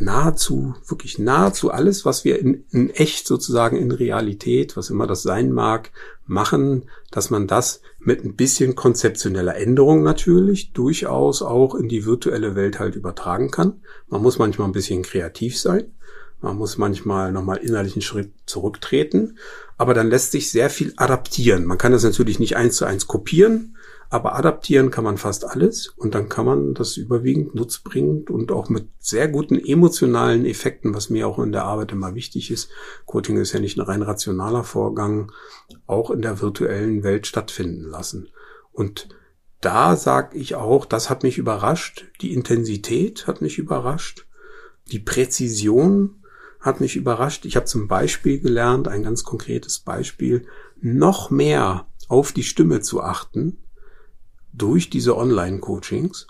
nahezu, 0.00 0.74
wirklich 0.86 1.18
nahezu 1.18 1.70
alles, 1.70 2.04
was 2.04 2.24
wir 2.24 2.38
in, 2.38 2.64
in 2.70 2.90
echt 2.90 3.26
sozusagen 3.26 3.76
in 3.76 3.90
Realität, 3.90 4.76
was 4.76 4.90
immer 4.90 5.06
das 5.06 5.22
sein 5.22 5.52
mag, 5.52 5.90
machen, 6.26 6.84
dass 7.10 7.30
man 7.30 7.46
das 7.46 7.80
mit 7.98 8.24
ein 8.24 8.36
bisschen 8.36 8.74
konzeptioneller 8.74 9.56
Änderung 9.56 10.02
natürlich 10.02 10.72
durchaus 10.72 11.42
auch 11.42 11.74
in 11.74 11.88
die 11.88 12.04
virtuelle 12.04 12.54
Welt 12.54 12.78
halt 12.78 12.96
übertragen 12.96 13.50
kann. 13.50 13.80
Man 14.08 14.22
muss 14.22 14.38
manchmal 14.38 14.68
ein 14.68 14.72
bisschen 14.72 15.02
kreativ 15.02 15.58
sein. 15.58 15.92
Man 16.40 16.56
muss 16.56 16.78
manchmal 16.78 17.32
nochmal 17.32 17.56
innerlich 17.58 17.94
einen 17.94 18.02
Schritt 18.02 18.30
zurücktreten. 18.46 19.38
Aber 19.76 19.94
dann 19.94 20.08
lässt 20.08 20.32
sich 20.32 20.50
sehr 20.50 20.70
viel 20.70 20.92
adaptieren. 20.96 21.64
Man 21.64 21.78
kann 21.78 21.92
das 21.92 22.04
natürlich 22.04 22.38
nicht 22.38 22.56
eins 22.56 22.76
zu 22.76 22.84
eins 22.84 23.06
kopieren. 23.06 23.76
Aber 24.10 24.36
adaptieren 24.36 24.90
kann 24.90 25.04
man 25.04 25.18
fast 25.18 25.44
alles 25.44 25.88
und 25.88 26.14
dann 26.14 26.30
kann 26.30 26.46
man 26.46 26.72
das 26.72 26.96
überwiegend 26.96 27.54
nutzbringend 27.54 28.30
und 28.30 28.52
auch 28.52 28.70
mit 28.70 28.88
sehr 28.98 29.28
guten 29.28 29.58
emotionalen 29.58 30.46
Effekten, 30.46 30.94
was 30.94 31.10
mir 31.10 31.28
auch 31.28 31.38
in 31.38 31.52
der 31.52 31.64
Arbeit 31.64 31.92
immer 31.92 32.14
wichtig 32.14 32.50
ist. 32.50 32.70
Coaching 33.04 33.36
ist 33.36 33.52
ja 33.52 33.60
nicht 33.60 33.76
ein 33.76 33.84
rein 33.84 34.02
rationaler 34.02 34.64
Vorgang, 34.64 35.30
auch 35.86 36.10
in 36.10 36.22
der 36.22 36.40
virtuellen 36.40 37.02
Welt 37.02 37.26
stattfinden 37.26 37.82
lassen. 37.82 38.28
Und 38.72 39.10
da 39.60 39.94
sage 39.94 40.38
ich 40.38 40.54
auch, 40.54 40.86
das 40.86 41.10
hat 41.10 41.22
mich 41.22 41.36
überrascht. 41.36 42.06
Die 42.22 42.32
Intensität 42.32 43.26
hat 43.26 43.42
mich 43.42 43.58
überrascht. 43.58 44.26
Die 44.90 45.00
Präzision 45.00 46.22
hat 46.60 46.80
mich 46.80 46.96
überrascht. 46.96 47.44
Ich 47.44 47.56
habe 47.56 47.66
zum 47.66 47.88
Beispiel 47.88 48.40
gelernt, 48.40 48.88
ein 48.88 49.02
ganz 49.02 49.22
konkretes 49.22 49.80
Beispiel, 49.80 50.46
noch 50.80 51.28
mehr 51.30 51.88
auf 52.08 52.32
die 52.32 52.42
Stimme 52.42 52.80
zu 52.80 53.02
achten 53.02 53.58
durch 54.58 54.90
diese 54.90 55.16
Online-Coachings, 55.16 56.26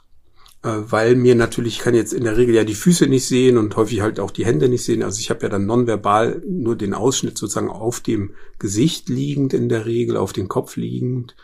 äh, 0.63 0.69
weil 0.69 1.17
mir 1.17 1.35
natürlich, 1.35 1.79
ich 1.79 1.83
kann 1.83 1.95
jetzt 1.95 2.13
in 2.13 2.25
der 2.25 2.37
Regel 2.37 2.55
ja 2.55 2.65
die 2.65 2.75
Füße 2.75 3.07
nicht 3.07 3.27
sehen 3.27 3.59
und 3.59 3.77
häufig 3.77 4.01
halt 4.01 4.21
auch 4.21 4.31
die 4.31 4.47
Hände 4.47 4.69
nicht 4.69 4.85
sehen. 4.85 5.03
Also 5.03 5.21
ich 5.21 5.31
habe 5.31 5.43
ja 5.43 5.49
dann 5.49 5.67
nonverbal 5.67 6.43
nur 6.47 6.77
den 6.77 6.95
Ausschnitt 6.95 7.39
sozusagen 7.39 7.71
auf 7.71 8.01
dem 8.01 8.33
Gesicht 8.59 9.09
liegend 9.09 9.55
in 9.55 9.69
der 9.69 9.87
Regel, 9.87 10.17
auf 10.17 10.33
den 10.33 10.49
Kopf 10.49 10.77
liegend. 10.77 11.35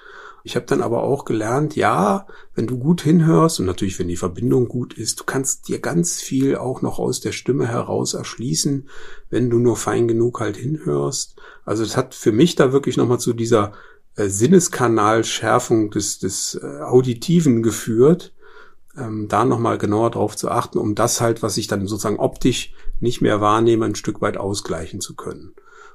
Ich 0.46 0.56
habe 0.56 0.66
dann 0.66 0.82
aber 0.82 1.04
auch 1.04 1.24
gelernt, 1.24 1.74
ja, 1.74 2.26
wenn 2.54 2.66
du 2.66 2.78
gut 2.78 3.00
hinhörst 3.00 3.60
und 3.60 3.66
natürlich, 3.66 3.98
wenn 3.98 4.08
die 4.08 4.16
Verbindung 4.16 4.68
gut 4.68 4.92
ist, 4.92 5.20
du 5.20 5.24
kannst 5.24 5.68
dir 5.68 5.78
ganz 5.78 6.20
viel 6.20 6.56
auch 6.56 6.82
noch 6.82 6.98
aus 6.98 7.20
der 7.20 7.32
Stimme 7.32 7.66
heraus 7.66 8.12
erschließen, 8.12 8.90
wenn 9.30 9.48
du 9.48 9.58
nur 9.58 9.78
fein 9.78 10.06
genug 10.06 10.40
halt 10.40 10.58
hinhörst. 10.58 11.36
Also 11.64 11.82
es 11.82 11.96
hat 11.96 12.14
für 12.14 12.30
mich 12.30 12.56
da 12.56 12.72
wirklich 12.72 12.98
nochmal 12.98 13.20
zu 13.20 13.32
dieser 13.32 13.72
Sinneskanalschärfung 14.16 15.90
des, 15.90 16.18
des 16.18 16.60
äh, 16.62 16.80
Auditiven 16.82 17.62
geführt, 17.62 18.32
ähm, 18.96 19.26
da 19.28 19.44
nochmal 19.44 19.78
genauer 19.78 20.10
drauf 20.10 20.36
zu 20.36 20.50
achten, 20.50 20.78
um 20.78 20.94
das 20.94 21.20
halt, 21.20 21.42
was 21.42 21.56
ich 21.56 21.66
dann 21.66 21.86
sozusagen 21.86 22.18
optisch 22.18 22.72
nicht 23.00 23.20
mehr 23.20 23.40
wahrnehme, 23.40 23.84
ein 23.84 23.96
Stück 23.96 24.20
weit 24.20 24.36
ausgleichen 24.36 25.00
zu 25.00 25.16
können. 25.16 25.54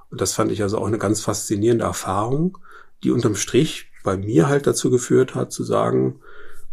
Und 0.10 0.22
das 0.22 0.34
fand 0.34 0.52
ich 0.52 0.62
also 0.62 0.78
auch 0.80 0.88
eine 0.88 0.98
ganz 0.98 1.22
faszinierende 1.22 1.86
Erfahrung, 1.86 2.58
die 3.04 3.12
unterm 3.12 3.36
Strich 3.36 3.92
bei 4.04 4.18
mir 4.18 4.48
halt 4.48 4.68
dazu 4.68 4.90
geführt 4.90 5.36
hat, 5.36 5.52
zu 5.52 5.64
sagen, 5.64 6.20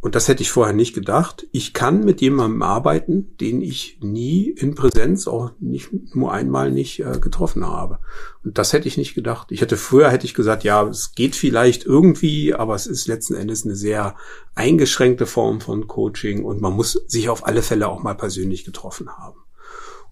und 0.00 0.14
das 0.14 0.28
hätte 0.28 0.42
ich 0.42 0.50
vorher 0.50 0.74
nicht 0.74 0.94
gedacht, 0.94 1.46
ich 1.52 1.72
kann 1.72 2.04
mit 2.04 2.20
jemandem 2.20 2.62
arbeiten, 2.62 3.36
den 3.40 3.62
ich 3.62 3.98
nie 4.00 4.50
in 4.50 4.74
Präsenz, 4.74 5.26
auch 5.26 5.50
nicht 5.58 6.14
nur 6.14 6.32
einmal 6.32 6.70
nicht 6.70 7.00
äh, 7.00 7.18
getroffen 7.18 7.66
habe. 7.66 7.98
Und 8.44 8.58
das 8.58 8.72
hätte 8.72 8.88
ich 8.88 8.98
nicht 8.98 9.14
gedacht. 9.14 9.50
Ich 9.50 9.62
hätte 9.62 9.76
früher 9.76 10.10
hätte 10.10 10.26
ich 10.26 10.34
gesagt, 10.34 10.64
ja, 10.64 10.86
es 10.86 11.14
geht 11.14 11.34
vielleicht 11.34 11.86
irgendwie, 11.86 12.54
aber 12.54 12.74
es 12.74 12.86
ist 12.86 13.08
letzten 13.08 13.34
Endes 13.34 13.64
eine 13.64 13.74
sehr 13.74 14.14
eingeschränkte 14.54 15.26
Form 15.26 15.60
von 15.60 15.88
Coaching 15.88 16.44
und 16.44 16.60
man 16.60 16.74
muss 16.74 16.92
sich 17.06 17.28
auf 17.28 17.46
alle 17.46 17.62
Fälle 17.62 17.88
auch 17.88 18.02
mal 18.02 18.14
persönlich 18.14 18.64
getroffen 18.64 19.08
haben. 19.08 19.40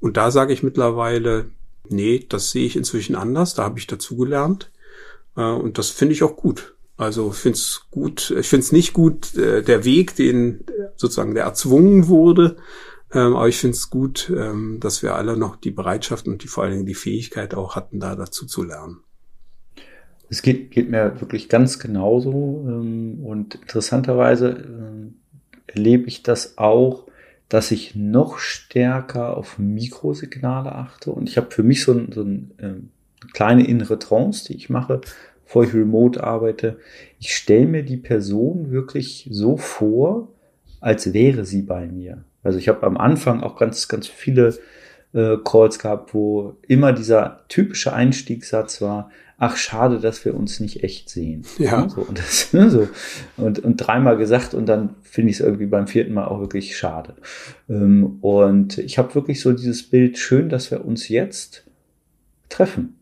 Und 0.00 0.17
da 0.17 0.31
sage 0.31 0.53
ich 0.53 0.62
mittlerweile, 0.62 1.50
nee, 1.88 2.26
das 2.29 2.50
sehe 2.50 2.67
ich 2.67 2.75
inzwischen 2.75 3.14
anders, 3.14 3.55
da 3.55 3.64
habe 3.64 3.79
ich 3.79 3.87
dazugelernt. 3.87 4.73
Äh, 5.37 5.43
und 5.43 5.79
das 5.79 5.91
finde 5.91 6.14
ich 6.14 6.23
auch 6.23 6.37
gut. 6.37 6.75
Also 6.97 7.31
ich 7.31 7.39
finde 7.39 7.57
es 7.57 7.87
gut, 7.91 8.31
ich 8.31 8.49
finde 8.49 8.65
es 8.65 8.73
nicht 8.73 8.93
gut, 8.93 9.35
äh, 9.37 9.63
der 9.63 9.85
Weg, 9.85 10.15
den 10.15 10.65
sozusagen 10.97 11.35
der 11.35 11.45
erzwungen 11.45 12.07
wurde, 12.07 12.57
ähm, 13.13 13.37
aber 13.37 13.49
ich 13.49 13.59
finde 13.59 13.77
es 13.77 13.91
gut, 13.91 14.31
ähm, 14.35 14.79
dass 14.81 15.03
wir 15.03 15.15
alle 15.15 15.37
noch 15.37 15.57
die 15.57 15.71
Bereitschaft 15.71 16.29
und 16.29 16.43
die 16.43 16.49
vor 16.49 16.65
allen 16.65 16.73
Dingen 16.73 16.87
die 16.87 16.95
Fähigkeit 16.95 17.55
auch 17.55 17.77
hatten, 17.77 18.01
da 18.01 18.15
dazu 18.15 18.47
zu 18.47 18.63
lernen. 18.63 18.99
Es 20.29 20.43
geht, 20.43 20.71
geht 20.71 20.91
mir 20.91 21.21
wirklich 21.21 21.49
ganz 21.49 21.79
genauso 21.79 22.65
ähm, 22.67 23.21
und 23.25 23.57
interessanterweise 23.57 24.51
äh, 24.51 25.73
erlebe 25.73 26.07
ich 26.07 26.23
das 26.23 26.59
auch, 26.59 27.07
dass 27.49 27.71
ich 27.71 27.95
noch 27.95 28.39
stärker 28.39 29.37
auf 29.37 29.59
Mikrosignale 29.59 30.73
achte 30.73 31.11
und 31.11 31.29
ich 31.29 31.37
habe 31.37 31.51
für 31.51 31.63
mich 31.63 31.85
so, 31.85 31.93
ein, 31.93 32.11
so 32.13 32.23
ein, 32.23 32.51
äh, 32.59 32.65
eine 32.65 33.31
kleine 33.33 33.67
innere 33.67 33.99
Trance, 33.99 34.45
die 34.47 34.57
ich 34.57 34.71
mache, 34.71 35.01
bevor 35.45 35.65
ich 35.65 35.75
remote 35.75 36.23
arbeite. 36.23 36.79
Ich 37.19 37.35
stelle 37.35 37.67
mir 37.67 37.83
die 37.83 37.97
Person 37.97 38.71
wirklich 38.71 39.29
so 39.31 39.57
vor, 39.57 40.29
als 40.81 41.13
wäre 41.13 41.45
sie 41.45 41.63
bei 41.63 41.87
mir. 41.87 42.25
Also 42.43 42.59
ich 42.59 42.69
habe 42.69 42.87
am 42.87 42.97
Anfang 42.97 43.43
auch 43.43 43.57
ganz, 43.57 43.89
ganz 43.89 44.07
viele 44.07 44.55
äh, 45.15 45.37
Calls 45.45 45.79
gehabt, 45.79 46.13
wo 46.13 46.57
immer 46.69 46.93
dieser 46.93 47.45
typische 47.49 47.93
Einstiegssatz 47.93 48.83
war, 48.83 49.11
ach 49.39 49.57
schade, 49.57 49.99
dass 50.01 50.25
wir 50.25 50.35
uns 50.35 50.61
nicht 50.61 50.85
echt 50.85 51.09
sehen. 51.09 51.45
Ja. 51.59 51.89
So, 51.89 52.03
und, 52.03 52.19
das, 52.19 52.53
ne, 52.53 52.71
so. 52.71 52.89
und, 53.37 53.59
und 53.61 53.77
dreimal 53.77 54.17
gesagt 54.17 54.55
und 54.55 54.67
dann 54.67 54.97
finde 55.03 55.31
ich 55.31 55.37
es 55.37 55.45
irgendwie 55.45 55.67
beim 55.67 55.87
vierten 55.87 56.15
Mal 56.15 56.27
auch 56.27 56.41
wirklich 56.41 56.77
schade. 56.77 57.15
Ähm, 57.69 58.19
und 58.21 58.79
ich 58.79 58.99
habe 58.99 59.15
wirklich 59.15 59.41
so 59.41 59.53
dieses 59.53 59.83
Bild, 59.85 60.19
schön, 60.19 60.49
dass 60.49 60.71
wir 60.71 60.85
uns 60.85 61.09
jetzt 61.09 61.65
treffen. 62.49 62.97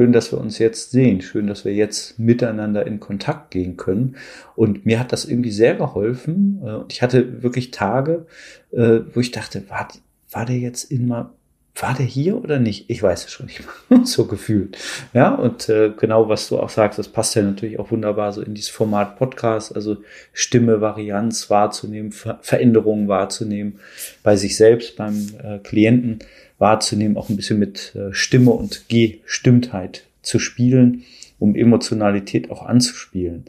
Schön, 0.00 0.12
dass 0.12 0.32
wir 0.32 0.40
uns 0.40 0.58
jetzt 0.58 0.92
sehen. 0.92 1.20
Schön, 1.20 1.46
dass 1.46 1.66
wir 1.66 1.74
jetzt 1.74 2.18
miteinander 2.18 2.86
in 2.86 3.00
Kontakt 3.00 3.50
gehen 3.50 3.76
können. 3.76 4.16
Und 4.56 4.86
mir 4.86 4.98
hat 4.98 5.12
das 5.12 5.26
irgendwie 5.26 5.50
sehr 5.50 5.74
geholfen. 5.74 6.62
Äh, 6.64 6.76
und 6.76 6.90
ich 6.90 7.02
hatte 7.02 7.42
wirklich 7.42 7.70
Tage, 7.70 8.24
äh, 8.70 9.00
wo 9.12 9.20
ich 9.20 9.30
dachte, 9.30 9.68
war, 9.68 9.88
war 10.30 10.46
der 10.46 10.56
jetzt 10.56 10.84
immer, 10.84 11.34
war 11.74 11.94
der 11.94 12.06
hier 12.06 12.36
oder 12.36 12.58
nicht? 12.58 12.90
Ich 12.90 13.02
weiß 13.02 13.24
es 13.24 13.30
schon 13.30 13.46
nicht 13.46 13.62
mehr. 13.88 14.04
so 14.04 14.26
gefühlt. 14.26 14.76
Ja, 15.14 15.34
und 15.34 15.68
äh, 15.68 15.92
genau, 15.96 16.28
was 16.28 16.48
du 16.48 16.58
auch 16.58 16.68
sagst, 16.68 16.98
das 16.98 17.08
passt 17.08 17.34
ja 17.34 17.42
natürlich 17.42 17.78
auch 17.78 17.90
wunderbar 17.90 18.32
so 18.32 18.42
in 18.42 18.54
dieses 18.54 18.70
Format 18.70 19.18
Podcast, 19.18 19.74
also 19.74 19.98
Stimme, 20.32 20.80
Varianz 20.80 21.48
wahrzunehmen, 21.48 22.12
Veränderungen 22.12 23.08
wahrzunehmen 23.08 23.78
bei 24.22 24.36
sich 24.36 24.56
selbst, 24.56 24.96
beim 24.96 25.60
Klienten 25.62 26.20
wahrzunehmen, 26.60 27.16
auch 27.16 27.28
ein 27.28 27.36
bisschen 27.36 27.58
mit 27.58 27.94
äh, 27.96 28.12
Stimme 28.12 28.52
und 28.52 28.88
Gestimmtheit 28.88 30.04
zu 30.22 30.38
spielen, 30.38 31.04
um 31.40 31.56
Emotionalität 31.56 32.50
auch 32.50 32.64
anzuspielen. 32.64 33.46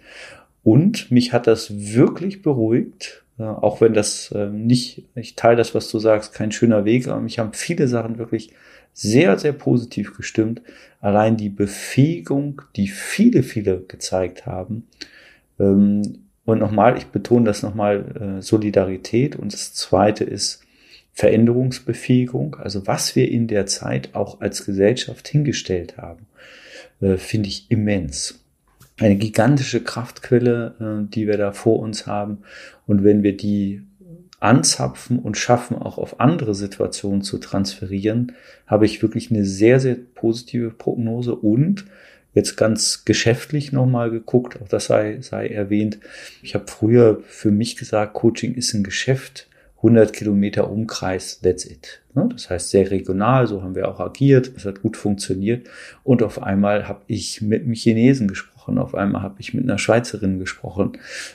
Und 0.64 1.12
mich 1.12 1.34
hat 1.34 1.46
das 1.46 1.94
wirklich 1.94 2.42
beruhigt, 2.42 3.24
äh, 3.31 3.31
auch 3.44 3.82
wenn 3.82 3.94
das 3.94 4.32
äh, 4.32 4.48
nicht, 4.48 5.04
ich 5.16 5.36
teile 5.36 5.58
das, 5.58 5.74
was 5.76 5.90
du 5.90 6.00
sagst, 6.00 6.34
kein 6.34 6.52
schöner 6.52 6.86
Weg, 6.86 7.08
aber 7.08 7.22
mich 7.22 7.40
haben 7.40 7.54
viele 7.54 7.88
Sachen 7.88 8.18
wirklich 8.18 8.54
sehr, 8.94 9.38
sehr 9.38 9.54
positiv 9.54 10.16
gestimmt. 10.18 10.62
Allein 11.00 11.38
die 11.38 11.50
Befähigung, 11.50 12.62
die 12.76 12.88
viele, 12.88 13.44
viele 13.44 13.82
gezeigt 13.82 14.46
haben. 14.46 14.88
Ähm, 15.60 16.02
und 16.44 16.60
nochmal, 16.60 16.98
ich 16.98 17.06
betone 17.08 17.46
das 17.46 17.62
nochmal, 17.62 18.40
Solidarität. 18.42 19.36
Und 19.36 19.54
das 19.54 19.74
zweite 19.76 20.24
ist 20.24 20.66
Veränderungsbefähigung, 21.14 22.56
also 22.56 22.88
was 22.88 23.16
wir 23.16 23.30
in 23.30 23.48
der 23.48 23.66
Zeit 23.66 24.16
auch 24.16 24.42
als 24.42 24.66
Gesellschaft 24.66 25.28
hingestellt 25.28 25.98
haben, 25.98 26.26
äh, 27.02 27.18
finde 27.18 27.50
ich 27.50 27.70
immens. 27.70 28.41
Eine 29.02 29.16
gigantische 29.16 29.82
Kraftquelle, 29.82 30.76
äh, 30.80 31.12
die 31.12 31.26
wir 31.26 31.36
da 31.36 31.54
vor 31.54 31.80
uns 31.80 32.06
haben. 32.06 32.44
Und 32.86 33.04
wenn 33.04 33.24
wir 33.24 33.36
die 33.36 33.82
anzapfen 34.40 35.18
und 35.18 35.38
schaffen, 35.38 35.76
auch 35.76 35.98
auf 35.98 36.20
andere 36.20 36.54
Situationen 36.54 37.24
zu 37.24 37.40
transferieren, 37.40 38.34
habe 38.68 38.86
ich 38.86 39.02
wirklich 39.02 39.32
eine 39.32 39.44
sehr, 39.44 39.80
sehr 39.80 39.96
positive 39.96 40.70
Prognose 40.70 41.34
und 41.36 41.86
jetzt 42.36 42.58
ganz 42.58 43.04
geschäftlich 43.04 43.72
nochmal 43.72 44.12
geguckt, 44.12 44.62
auch 44.62 44.68
das 44.68 44.86
sei, 44.86 45.18
sei 45.22 45.48
erwähnt. 45.48 45.98
Ich 46.44 46.54
habe 46.54 46.66
früher 46.68 47.22
für 47.26 47.50
mich 47.50 47.78
gesagt, 47.78 48.14
Coaching 48.14 48.54
ist 48.54 48.76
ein 48.76 48.84
Geschäft 48.84 49.48
100 49.78 50.14
Kilometer 50.14 50.70
Umkreis, 50.70 51.40
that's 51.42 51.66
it. 51.66 52.02
Ne? 52.14 52.30
Das 52.32 52.52
heißt 52.52 52.70
sehr 52.70 52.92
regional, 52.92 53.48
so 53.48 53.64
haben 53.64 53.74
wir 53.74 53.88
auch 53.88 54.00
agiert, 54.00 54.56
das 54.56 54.66
hat 54.66 54.84
gut 54.84 54.96
funktioniert. 54.96 55.68
Und 56.04 56.22
auf 56.22 56.42
einmal 56.42 56.88
habe 56.88 57.02
ich 57.08 57.42
mit 57.42 57.64
einem 57.64 57.74
Chinesen 57.74 58.28
gesprochen, 58.28 58.51
auf 58.78 58.96
einmal 58.96 59.22
habe 59.22 59.36
ich 59.40 59.54
mit 59.54 59.64
einer 59.64 59.78
Schweizerin 59.78 60.40
gesprochen, 60.40 60.94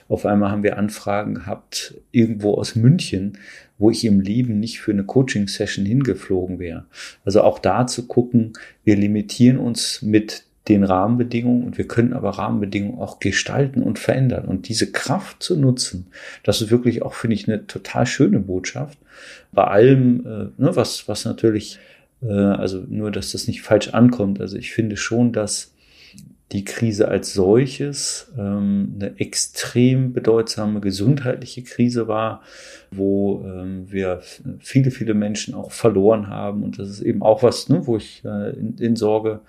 auf 0.08 0.26
einmal 0.26 0.50
haben 0.50 0.62
wir 0.62 0.78
Anfragen 0.78 1.34
gehabt 1.34 1.94
irgendwo 2.12 2.54
aus 2.54 2.76
München, 2.76 3.38
wo 3.78 3.90
ich 3.90 4.04
im 4.04 4.20
Leben 4.20 4.58
nicht 4.60 4.80
für 4.80 4.92
eine 4.92 5.04
Coaching-Session 5.04 5.84
hingeflogen 5.84 6.58
wäre. 6.58 6.86
Also 7.24 7.42
auch 7.42 7.58
da 7.58 7.86
zu 7.86 8.06
gucken, 8.06 8.54
wir 8.84 8.96
limitieren 8.96 9.58
uns 9.58 10.02
mit 10.02 10.44
den 10.68 10.82
Rahmenbedingungen 10.82 11.64
und 11.64 11.78
wir 11.78 11.86
können 11.86 12.12
aber 12.12 12.30
Rahmenbedingungen 12.30 12.98
auch 12.98 13.20
gestalten 13.20 13.82
und 13.82 13.98
verändern. 13.98 14.46
Und 14.46 14.68
diese 14.68 14.90
Kraft 14.90 15.42
zu 15.42 15.56
nutzen, 15.56 16.08
das 16.42 16.60
ist 16.60 16.70
wirklich 16.70 17.02
auch, 17.02 17.14
finde 17.14 17.34
ich, 17.34 17.46
eine 17.46 17.66
total 17.66 18.06
schöne 18.06 18.40
Botschaft. 18.40 18.98
Bei 19.52 19.64
allem, 19.64 20.20
äh, 20.26 20.62
ne, 20.62 20.74
was, 20.74 21.06
was 21.08 21.24
natürlich, 21.24 21.78
äh, 22.22 22.32
also 22.32 22.82
nur, 22.88 23.12
dass 23.12 23.32
das 23.32 23.46
nicht 23.46 23.62
falsch 23.62 23.88
ankommt. 23.88 24.40
Also 24.40 24.56
ich 24.56 24.72
finde 24.72 24.96
schon, 24.96 25.32
dass 25.32 25.72
die 26.52 26.64
Krise 26.64 27.08
als 27.08 27.32
solches 27.32 28.32
ähm, 28.38 28.94
eine 28.94 29.18
extrem 29.18 30.12
bedeutsame 30.12 30.80
gesundheitliche 30.80 31.64
Krise 31.64 32.06
war, 32.06 32.40
wo 32.92 33.42
ähm, 33.44 33.90
wir 33.90 34.20
viele, 34.60 34.92
viele 34.92 35.14
Menschen 35.14 35.54
auch 35.54 35.72
verloren 35.72 36.28
haben. 36.28 36.62
Und 36.62 36.78
das 36.78 36.88
ist 36.88 37.00
eben 37.00 37.22
auch 37.22 37.42
was, 37.42 37.68
ne, 37.68 37.86
wo 37.86 37.96
ich 37.96 38.24
äh, 38.24 38.50
in, 38.50 38.78
in 38.78 38.94
Sorge 38.94 39.40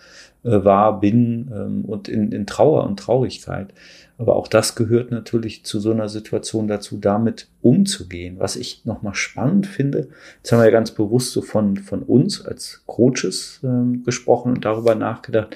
äh, 0.44 0.64
war, 0.64 1.00
bin 1.00 1.52
ähm, 1.54 1.86
und 1.86 2.08
in, 2.08 2.32
in 2.32 2.48
Trauer 2.48 2.86
und 2.88 2.98
Traurigkeit. 3.00 3.74
Aber 4.18 4.36
auch 4.36 4.48
das 4.48 4.74
gehört 4.74 5.12
natürlich 5.12 5.64
zu 5.64 5.80
so 5.80 5.92
einer 5.92 6.10
Situation 6.10 6.68
dazu, 6.68 6.98
damit 6.98 7.48
umzugehen. 7.62 8.40
Was 8.40 8.56
ich 8.56 8.86
nochmal 8.86 9.14
spannend 9.14 9.68
finde, 9.68 10.10
jetzt 10.38 10.52
haben 10.52 10.60
wir 10.60 10.66
ja 10.66 10.72
ganz 10.72 10.90
bewusst 10.90 11.32
so 11.32 11.44
von, 11.44 11.78
von 11.78 12.02
uns 12.02 12.44
als 12.44 12.82
Coaches 12.88 13.60
ähm, 13.64 14.04
gesprochen 14.04 14.54
und 14.54 14.66
darüber 14.66 14.96
nachgedacht, 14.96 15.56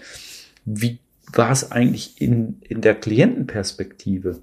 wie 0.66 1.00
war 1.34 1.52
es 1.52 1.72
eigentlich 1.72 2.22
in, 2.22 2.60
in 2.62 2.82
der 2.82 2.96
Klientenperspektive? 2.96 4.40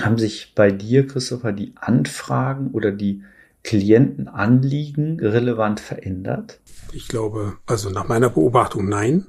Haben 0.00 0.18
sich 0.18 0.52
bei 0.54 0.70
dir, 0.70 1.06
Christopher, 1.06 1.52
die 1.52 1.72
Anfragen 1.76 2.70
oder 2.72 2.92
die 2.92 3.22
Klientenanliegen 3.62 5.18
relevant 5.20 5.80
verändert? 5.80 6.60
Ich 6.92 7.08
glaube, 7.08 7.56
also 7.66 7.90
nach 7.90 8.06
meiner 8.06 8.30
Beobachtung 8.30 8.88
nein. 8.88 9.26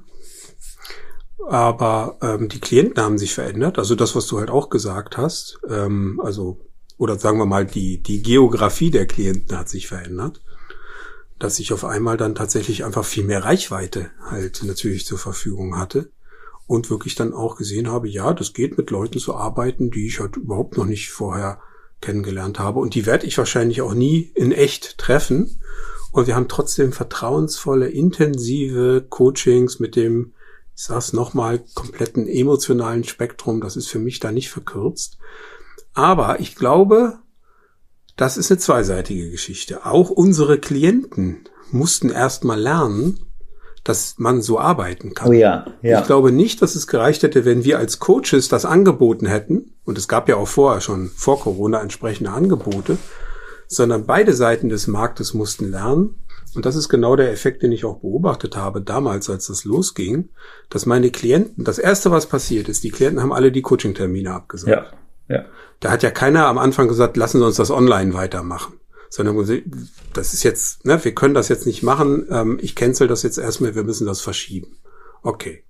Aber 1.48 2.18
ähm, 2.20 2.48
die 2.48 2.60
Klienten 2.60 3.02
haben 3.02 3.18
sich 3.18 3.34
verändert. 3.34 3.78
Also 3.78 3.94
das, 3.94 4.14
was 4.14 4.26
du 4.26 4.38
halt 4.38 4.50
auch 4.50 4.68
gesagt 4.68 5.16
hast. 5.16 5.58
Ähm, 5.68 6.20
also, 6.22 6.60
oder 6.98 7.18
sagen 7.18 7.38
wir 7.38 7.46
mal, 7.46 7.64
die, 7.64 8.02
die 8.02 8.22
Geografie 8.22 8.90
der 8.90 9.06
Klienten 9.06 9.56
hat 9.56 9.68
sich 9.68 9.86
verändert. 9.86 10.42
Dass 11.38 11.58
ich 11.60 11.72
auf 11.72 11.84
einmal 11.84 12.16
dann 12.16 12.34
tatsächlich 12.34 12.84
einfach 12.84 13.04
viel 13.04 13.24
mehr 13.24 13.44
Reichweite 13.44 14.10
halt 14.28 14.62
natürlich 14.64 15.06
zur 15.06 15.18
Verfügung 15.18 15.78
hatte 15.78 16.10
und 16.68 16.90
wirklich 16.90 17.14
dann 17.14 17.32
auch 17.32 17.56
gesehen 17.56 17.88
habe, 17.88 18.08
ja, 18.08 18.32
das 18.34 18.52
geht 18.52 18.76
mit 18.76 18.90
Leuten 18.90 19.18
zu 19.18 19.34
arbeiten, 19.34 19.90
die 19.90 20.06
ich 20.06 20.20
halt 20.20 20.36
überhaupt 20.36 20.76
noch 20.76 20.84
nicht 20.84 21.10
vorher 21.10 21.60
kennengelernt 22.02 22.58
habe. 22.58 22.78
Und 22.78 22.94
die 22.94 23.06
werde 23.06 23.26
ich 23.26 23.38
wahrscheinlich 23.38 23.80
auch 23.80 23.94
nie 23.94 24.30
in 24.34 24.52
echt 24.52 24.98
treffen. 24.98 25.60
Und 26.12 26.26
wir 26.26 26.36
haben 26.36 26.46
trotzdem 26.46 26.92
vertrauensvolle, 26.92 27.88
intensive 27.88 29.06
Coachings 29.08 29.80
mit 29.80 29.96
dem, 29.96 30.34
ich 30.76 30.84
sag's 30.84 31.14
nochmal, 31.14 31.64
kompletten 31.74 32.28
emotionalen 32.28 33.02
Spektrum. 33.02 33.62
Das 33.62 33.74
ist 33.74 33.88
für 33.88 33.98
mich 33.98 34.20
da 34.20 34.30
nicht 34.30 34.50
verkürzt. 34.50 35.16
Aber 35.94 36.38
ich 36.38 36.54
glaube, 36.54 37.18
das 38.16 38.36
ist 38.36 38.50
eine 38.50 38.58
zweiseitige 38.58 39.30
Geschichte. 39.30 39.86
Auch 39.86 40.10
unsere 40.10 40.58
Klienten 40.58 41.48
mussten 41.70 42.10
erst 42.10 42.44
mal 42.44 42.60
lernen, 42.60 43.20
dass 43.84 44.16
man 44.18 44.42
so 44.42 44.58
arbeiten 44.58 45.14
kann. 45.14 45.28
Oh 45.28 45.32
ja, 45.32 45.66
ja. 45.82 46.00
Ich 46.00 46.06
glaube 46.06 46.32
nicht, 46.32 46.62
dass 46.62 46.74
es 46.74 46.86
gereicht 46.86 47.22
hätte, 47.22 47.44
wenn 47.44 47.64
wir 47.64 47.78
als 47.78 47.98
Coaches 47.98 48.48
das 48.48 48.64
angeboten 48.64 49.26
hätten. 49.26 49.72
Und 49.84 49.98
es 49.98 50.08
gab 50.08 50.28
ja 50.28 50.36
auch 50.36 50.48
vorher 50.48 50.80
schon 50.80 51.10
vor 51.14 51.40
Corona 51.40 51.80
entsprechende 51.80 52.30
Angebote, 52.30 52.98
sondern 53.66 54.06
beide 54.06 54.34
Seiten 54.34 54.68
des 54.68 54.86
Marktes 54.86 55.34
mussten 55.34 55.70
lernen. 55.70 56.16
Und 56.54 56.66
das 56.66 56.76
ist 56.76 56.88
genau 56.88 57.14
der 57.14 57.30
Effekt, 57.30 57.62
den 57.62 57.72
ich 57.72 57.84
auch 57.84 58.00
beobachtet 58.00 58.56
habe 58.56 58.80
damals, 58.80 59.28
als 59.28 59.46
das 59.46 59.64
losging, 59.64 60.30
dass 60.70 60.86
meine 60.86 61.10
Klienten, 61.10 61.64
das 61.64 61.78
erste, 61.78 62.10
was 62.10 62.26
passiert 62.26 62.68
ist, 62.68 62.84
die 62.84 62.90
Klienten 62.90 63.20
haben 63.20 63.32
alle 63.32 63.52
die 63.52 63.62
Coaching-Termine 63.62 64.32
abgesagt. 64.32 64.92
Ja, 65.28 65.36
ja. 65.36 65.44
Da 65.80 65.90
hat 65.90 66.02
ja 66.02 66.10
keiner 66.10 66.46
am 66.46 66.58
Anfang 66.58 66.88
gesagt, 66.88 67.16
lassen 67.16 67.38
Sie 67.38 67.46
uns 67.46 67.56
das 67.56 67.70
online 67.70 68.14
weitermachen 68.14 68.77
sondern 69.10 69.36
das 70.12 70.34
ist 70.34 70.42
jetzt, 70.42 70.84
ne, 70.84 71.02
wir 71.02 71.14
können 71.14 71.34
das 71.34 71.48
jetzt 71.48 71.66
nicht 71.66 71.82
machen, 71.82 72.26
ähm, 72.30 72.58
ich 72.60 72.74
cancel 72.74 73.08
das 73.08 73.22
jetzt 73.22 73.38
erstmal, 73.38 73.74
wir 73.74 73.84
müssen 73.84 74.06
das 74.06 74.20
verschieben. 74.20 74.76
Okay. 75.22 75.64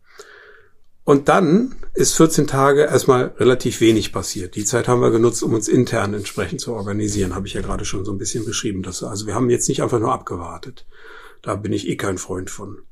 Und 1.04 1.30
dann 1.30 1.74
ist 1.94 2.14
14 2.16 2.46
Tage 2.46 2.82
erstmal 2.82 3.32
relativ 3.38 3.80
wenig 3.80 4.12
passiert. 4.12 4.56
Die 4.56 4.66
Zeit 4.66 4.88
haben 4.88 5.00
wir 5.00 5.10
genutzt, 5.10 5.42
um 5.42 5.54
uns 5.54 5.66
intern 5.66 6.12
entsprechend 6.12 6.60
zu 6.60 6.74
organisieren, 6.74 7.34
habe 7.34 7.46
ich 7.46 7.54
ja 7.54 7.62
gerade 7.62 7.86
schon 7.86 8.04
so 8.04 8.12
ein 8.12 8.18
bisschen 8.18 8.44
beschrieben. 8.44 8.82
Das, 8.82 9.02
also 9.02 9.26
wir 9.26 9.34
haben 9.34 9.48
jetzt 9.48 9.68
nicht 9.68 9.82
einfach 9.82 10.00
nur 10.00 10.12
abgewartet. 10.12 10.86
Da 11.40 11.54
bin 11.54 11.72
ich 11.72 11.88
eh 11.88 11.96
kein 11.96 12.18
Freund 12.18 12.50
von. 12.50 12.82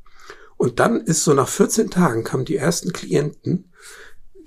Und 0.57 0.81
dann 0.81 1.03
ist 1.03 1.25
so 1.25 1.35
nach 1.35 1.49
14 1.49 1.91
Tagen 1.91 2.25
kamen 2.25 2.47
die 2.47 2.57
ersten 2.57 2.95
Klienten, 2.95 3.71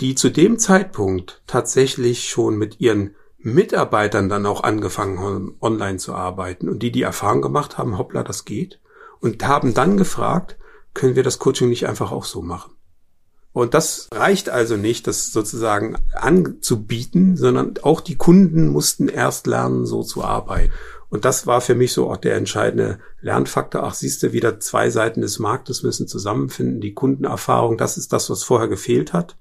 die 0.01 0.15
zu 0.15 0.29
dem 0.29 0.57
Zeitpunkt 0.57 1.43
tatsächlich 1.45 2.29
schon 2.29 2.57
mit 2.57 2.79
ihren 2.79 3.15
Mitarbeitern 3.41 4.27
dann 4.27 4.45
auch 4.45 4.63
angefangen 4.63 5.19
haben, 5.19 5.55
online 5.61 5.97
zu 5.97 6.13
arbeiten 6.13 6.67
und 6.67 6.83
die 6.83 6.91
die 6.91 7.03
Erfahrung 7.03 7.41
gemacht 7.41 7.77
haben, 7.77 7.97
hoppla, 7.97 8.23
das 8.23 8.45
geht 8.45 8.79
und 9.21 9.45
haben 9.47 9.73
dann 9.73 9.97
gefragt, 9.97 10.57
können 10.93 11.15
wir 11.15 11.23
das 11.23 11.39
Coaching 11.39 11.69
nicht 11.69 11.87
einfach 11.87 12.11
auch 12.11 12.25
so 12.25 12.41
machen? 12.41 12.71
Und 13.51 13.73
das 13.73 14.09
reicht 14.13 14.49
also 14.49 14.77
nicht, 14.77 15.07
das 15.07 15.31
sozusagen 15.31 15.97
anzubieten, 16.13 17.35
sondern 17.35 17.75
auch 17.81 18.01
die 18.01 18.15
Kunden 18.15 18.67
mussten 18.67 19.07
erst 19.07 19.47
lernen, 19.47 19.85
so 19.85 20.03
zu 20.03 20.23
arbeiten. 20.23 20.71
Und 21.09 21.25
das 21.25 21.47
war 21.47 21.59
für 21.59 21.73
mich 21.73 21.93
so 21.93 22.09
auch 22.11 22.17
der 22.17 22.35
entscheidende 22.35 22.99
Lernfaktor. 23.21 23.83
Ach, 23.83 23.95
siehst 23.95 24.21
du, 24.21 24.33
wieder 24.33 24.59
zwei 24.59 24.91
Seiten 24.91 25.21
des 25.21 25.39
Marktes 25.39 25.81
müssen 25.81 26.07
zusammenfinden. 26.07 26.81
Die 26.81 26.93
Kundenerfahrung, 26.93 27.77
das 27.77 27.97
ist 27.97 28.13
das, 28.13 28.29
was 28.29 28.43
vorher 28.43 28.67
gefehlt 28.67 29.13
hat 29.13 29.35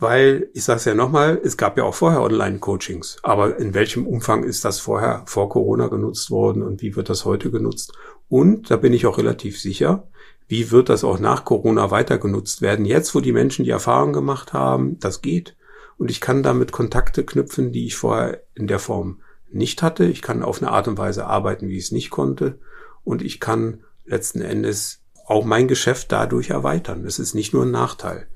weil 0.00 0.48
ich 0.54 0.64
sage 0.64 0.78
es 0.78 0.84
ja 0.86 0.94
nochmal, 0.94 1.40
es 1.44 1.56
gab 1.56 1.76
ja 1.76 1.84
auch 1.84 1.94
vorher 1.94 2.22
Online-Coachings, 2.22 3.18
aber 3.22 3.58
in 3.58 3.74
welchem 3.74 4.06
Umfang 4.06 4.44
ist 4.44 4.64
das 4.64 4.80
vorher 4.80 5.22
vor 5.26 5.48
Corona 5.48 5.88
genutzt 5.88 6.30
worden 6.30 6.62
und 6.62 6.82
wie 6.82 6.96
wird 6.96 7.10
das 7.10 7.24
heute 7.24 7.50
genutzt? 7.50 7.92
Und 8.28 8.70
da 8.70 8.76
bin 8.76 8.92
ich 8.92 9.06
auch 9.06 9.18
relativ 9.18 9.60
sicher, 9.60 10.08
wie 10.48 10.70
wird 10.70 10.88
das 10.88 11.04
auch 11.04 11.20
nach 11.20 11.44
Corona 11.44 11.90
weiter 11.90 12.18
genutzt 12.18 12.62
werden? 12.62 12.84
Jetzt, 12.84 13.14
wo 13.14 13.20
die 13.20 13.32
Menschen 13.32 13.64
die 13.64 13.70
Erfahrung 13.70 14.12
gemacht 14.12 14.52
haben, 14.52 14.98
das 14.98 15.22
geht 15.22 15.56
und 15.98 16.10
ich 16.10 16.20
kann 16.20 16.42
damit 16.42 16.72
Kontakte 16.72 17.24
knüpfen, 17.24 17.70
die 17.70 17.86
ich 17.86 17.96
vorher 17.96 18.42
in 18.54 18.66
der 18.66 18.78
Form 18.78 19.20
nicht 19.52 19.82
hatte. 19.82 20.06
Ich 20.06 20.22
kann 20.22 20.42
auf 20.42 20.62
eine 20.62 20.72
Art 20.72 20.88
und 20.88 20.98
Weise 20.98 21.26
arbeiten, 21.26 21.68
wie 21.68 21.76
ich 21.76 21.84
es 21.84 21.92
nicht 21.92 22.10
konnte 22.10 22.58
und 23.04 23.22
ich 23.22 23.38
kann 23.38 23.84
letzten 24.06 24.40
Endes 24.40 25.02
auch 25.26 25.44
mein 25.44 25.68
Geschäft 25.68 26.10
dadurch 26.10 26.50
erweitern. 26.50 27.04
Das 27.04 27.18
ist 27.18 27.34
nicht 27.34 27.52
nur 27.52 27.64
ein 27.64 27.70
Nachteil. 27.70 28.26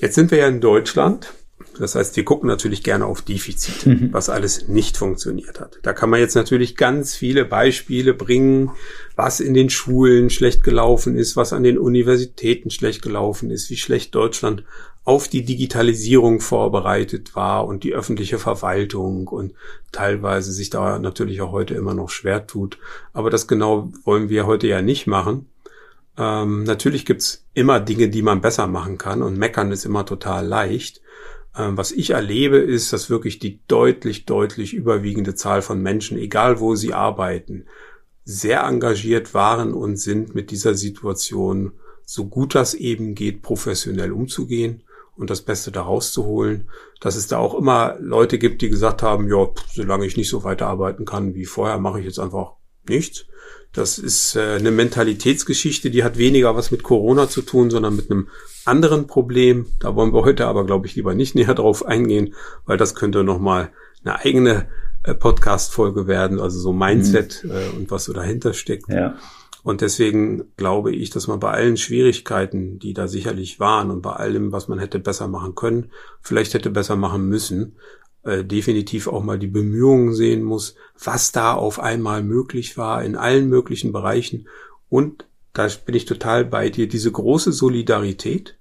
Jetzt 0.00 0.14
sind 0.14 0.30
wir 0.30 0.38
ja 0.38 0.48
in 0.48 0.60
Deutschland. 0.60 1.32
Das 1.78 1.94
heißt, 1.94 2.16
wir 2.16 2.24
gucken 2.24 2.48
natürlich 2.48 2.82
gerne 2.82 3.06
auf 3.06 3.22
Defizite, 3.22 3.90
mhm. 3.90 4.12
was 4.12 4.28
alles 4.28 4.68
nicht 4.68 4.96
funktioniert 4.96 5.60
hat. 5.60 5.78
Da 5.82 5.92
kann 5.92 6.10
man 6.10 6.20
jetzt 6.20 6.36
natürlich 6.36 6.76
ganz 6.76 7.16
viele 7.16 7.44
Beispiele 7.44 8.14
bringen, 8.14 8.70
was 9.16 9.40
in 9.40 9.54
den 9.54 9.70
Schulen 9.70 10.30
schlecht 10.30 10.62
gelaufen 10.62 11.16
ist, 11.16 11.36
was 11.36 11.52
an 11.52 11.64
den 11.64 11.78
Universitäten 11.78 12.70
schlecht 12.70 13.02
gelaufen 13.02 13.50
ist, 13.50 13.70
wie 13.70 13.76
schlecht 13.76 14.14
Deutschland 14.14 14.64
auf 15.04 15.28
die 15.28 15.44
Digitalisierung 15.44 16.40
vorbereitet 16.40 17.34
war 17.34 17.66
und 17.66 17.84
die 17.84 17.92
öffentliche 17.92 18.38
Verwaltung 18.38 19.28
und 19.28 19.52
teilweise 19.92 20.52
sich 20.52 20.70
da 20.70 20.98
natürlich 20.98 21.42
auch 21.42 21.52
heute 21.52 21.74
immer 21.74 21.94
noch 21.94 22.08
schwer 22.08 22.46
tut. 22.46 22.78
Aber 23.12 23.30
das 23.30 23.46
genau 23.46 23.92
wollen 24.04 24.28
wir 24.28 24.46
heute 24.46 24.66
ja 24.66 24.80
nicht 24.80 25.06
machen. 25.06 25.46
Ähm, 26.16 26.62
natürlich 26.64 27.06
gibt's 27.06 27.44
immer 27.54 27.80
Dinge, 27.80 28.08
die 28.08 28.22
man 28.22 28.40
besser 28.40 28.66
machen 28.66 28.98
kann 28.98 29.22
und 29.22 29.38
meckern 29.38 29.72
ist 29.72 29.84
immer 29.84 30.06
total 30.06 30.46
leicht. 30.46 31.00
Ähm, 31.56 31.76
was 31.76 31.92
ich 31.92 32.10
erlebe, 32.10 32.58
ist, 32.58 32.92
dass 32.92 33.10
wirklich 33.10 33.38
die 33.38 33.60
deutlich, 33.66 34.24
deutlich 34.26 34.74
überwiegende 34.74 35.34
Zahl 35.34 35.62
von 35.62 35.82
Menschen, 35.82 36.18
egal 36.18 36.60
wo 36.60 36.74
sie 36.74 36.94
arbeiten, 36.94 37.66
sehr 38.24 38.62
engagiert 38.64 39.34
waren 39.34 39.74
und 39.74 39.96
sind 39.96 40.34
mit 40.34 40.50
dieser 40.50 40.74
Situation, 40.74 41.72
so 42.04 42.26
gut 42.26 42.54
das 42.54 42.74
eben 42.74 43.14
geht, 43.14 43.42
professionell 43.42 44.12
umzugehen 44.12 44.82
und 45.16 45.30
das 45.30 45.42
Beste 45.42 45.72
daraus 45.72 46.12
zu 46.12 46.24
holen. 46.24 46.68
Dass 47.00 47.16
es 47.16 47.28
da 47.28 47.38
auch 47.38 47.54
immer 47.54 47.96
Leute 48.00 48.38
gibt, 48.38 48.62
die 48.62 48.70
gesagt 48.70 49.02
haben, 49.02 49.28
ja, 49.28 49.48
solange 49.72 50.06
ich 50.06 50.16
nicht 50.16 50.28
so 50.28 50.44
weiterarbeiten 50.44 51.04
kann 51.04 51.34
wie 51.34 51.44
vorher, 51.44 51.78
mache 51.78 52.00
ich 52.00 52.06
jetzt 52.06 52.18
einfach 52.18 52.54
nichts. 52.88 53.26
Das 53.72 53.98
ist 53.98 54.36
äh, 54.36 54.56
eine 54.58 54.70
Mentalitätsgeschichte, 54.70 55.90
die 55.90 56.04
hat 56.04 56.16
weniger 56.16 56.54
was 56.54 56.70
mit 56.70 56.84
Corona 56.84 57.28
zu 57.28 57.42
tun, 57.42 57.70
sondern 57.70 57.96
mit 57.96 58.10
einem 58.10 58.28
anderen 58.64 59.08
Problem. 59.08 59.66
Da 59.80 59.96
wollen 59.96 60.14
wir 60.14 60.24
heute 60.24 60.46
aber, 60.46 60.64
glaube 60.64 60.86
ich, 60.86 60.94
lieber 60.94 61.14
nicht 61.14 61.34
näher 61.34 61.54
drauf 61.54 61.84
eingehen, 61.84 62.34
weil 62.66 62.78
das 62.78 62.94
könnte 62.94 63.24
nochmal 63.24 63.70
eine 64.04 64.20
eigene 64.20 64.68
äh, 65.02 65.14
Podcast-Folge 65.14 66.06
werden, 66.06 66.40
also 66.40 66.58
so 66.60 66.72
Mindset 66.72 67.42
mhm. 67.42 67.50
äh, 67.50 67.68
und 67.76 67.90
was 67.90 68.04
so 68.04 68.12
dahinter 68.12 68.54
steckt. 68.54 68.88
Ja. 68.88 69.16
Und 69.64 69.80
deswegen 69.80 70.52
glaube 70.56 70.94
ich, 70.94 71.08
dass 71.08 71.26
man 71.26 71.40
bei 71.40 71.50
allen 71.50 71.78
Schwierigkeiten, 71.78 72.78
die 72.78 72.92
da 72.92 73.08
sicherlich 73.08 73.60
waren 73.60 73.90
und 73.90 74.02
bei 74.02 74.12
allem, 74.12 74.52
was 74.52 74.68
man 74.68 74.78
hätte 74.78 74.98
besser 74.98 75.26
machen 75.26 75.54
können, 75.54 75.90
vielleicht 76.20 76.52
hätte 76.52 76.68
besser 76.68 76.96
machen 76.96 77.28
müssen, 77.28 77.76
äh, 78.24 78.44
definitiv 78.44 79.06
auch 79.06 79.22
mal 79.22 79.38
die 79.38 79.46
Bemühungen 79.46 80.14
sehen 80.14 80.42
muss, 80.42 80.76
was 81.02 81.32
da 81.32 81.54
auf 81.54 81.78
einmal 81.78 82.22
möglich 82.22 82.76
war 82.78 83.04
in 83.04 83.16
allen 83.16 83.48
möglichen 83.48 83.92
Bereichen. 83.92 84.48
Und 84.88 85.26
da 85.52 85.68
bin 85.84 85.94
ich 85.94 86.04
total 86.04 86.44
bei 86.44 86.70
dir, 86.70 86.88
diese 86.88 87.12
große 87.12 87.52
Solidarität, 87.52 88.56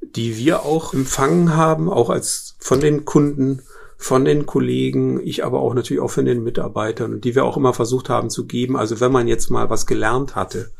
die 0.00 0.36
wir 0.36 0.64
auch 0.64 0.92
empfangen 0.92 1.56
haben, 1.56 1.88
auch 1.88 2.10
als 2.10 2.56
von 2.58 2.80
den 2.80 3.04
Kunden, 3.04 3.62
von 3.96 4.24
den 4.24 4.44
Kollegen, 4.44 5.20
ich 5.24 5.44
aber 5.44 5.60
auch 5.60 5.74
natürlich 5.74 6.02
auch 6.02 6.10
von 6.10 6.24
den 6.24 6.42
Mitarbeitern 6.42 7.14
und 7.14 7.24
die 7.24 7.34
wir 7.34 7.44
auch 7.44 7.56
immer 7.56 7.72
versucht 7.72 8.08
haben 8.08 8.28
zu 8.28 8.46
geben. 8.46 8.76
Also 8.76 9.00
wenn 9.00 9.12
man 9.12 9.28
jetzt 9.28 9.50
mal 9.50 9.70
was 9.70 9.86
gelernt 9.86 10.34
hatte, 10.34 10.72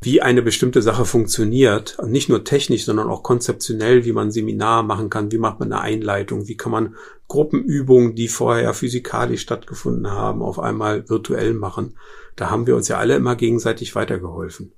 wie 0.00 0.20
eine 0.22 0.42
bestimmte 0.42 0.82
Sache 0.82 1.04
funktioniert. 1.04 1.96
Nicht 2.06 2.28
nur 2.28 2.44
technisch, 2.44 2.84
sondern 2.84 3.08
auch 3.08 3.22
konzeptionell, 3.22 4.04
wie 4.04 4.12
man 4.12 4.30
Seminar 4.30 4.82
machen 4.82 5.10
kann, 5.10 5.32
wie 5.32 5.38
macht 5.38 5.60
man 5.60 5.72
eine 5.72 5.80
Einleitung, 5.80 6.48
wie 6.48 6.56
kann 6.56 6.72
man 6.72 6.94
Gruppenübungen, 7.28 8.14
die 8.14 8.28
vorher 8.28 8.74
physikalisch 8.74 9.42
stattgefunden 9.42 10.10
haben, 10.10 10.42
auf 10.42 10.58
einmal 10.58 11.08
virtuell 11.08 11.54
machen. 11.54 11.96
Da 12.36 12.50
haben 12.50 12.66
wir 12.66 12.76
uns 12.76 12.88
ja 12.88 12.98
alle 12.98 13.16
immer 13.16 13.36
gegenseitig 13.36 13.94
weitergeholfen. 13.94 14.72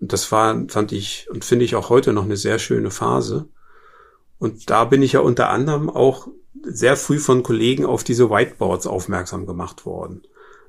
Und 0.00 0.12
das 0.12 0.30
war, 0.32 0.64
fand 0.68 0.92
ich 0.92 1.28
und 1.30 1.44
finde 1.44 1.64
ich 1.64 1.76
auch 1.76 1.90
heute 1.90 2.12
noch 2.12 2.24
eine 2.24 2.36
sehr 2.36 2.58
schöne 2.58 2.90
Phase. 2.90 3.48
Und 4.38 4.70
da 4.70 4.84
bin 4.84 5.02
ich 5.02 5.12
ja 5.12 5.20
unter 5.20 5.50
anderem 5.50 5.88
auch 5.88 6.28
sehr 6.62 6.96
früh 6.96 7.18
von 7.18 7.42
Kollegen 7.42 7.84
auf 7.84 8.04
diese 8.04 8.30
Whiteboards 8.30 8.86
aufmerksam 8.86 9.46
gemacht 9.46 9.86
worden. 9.86 10.22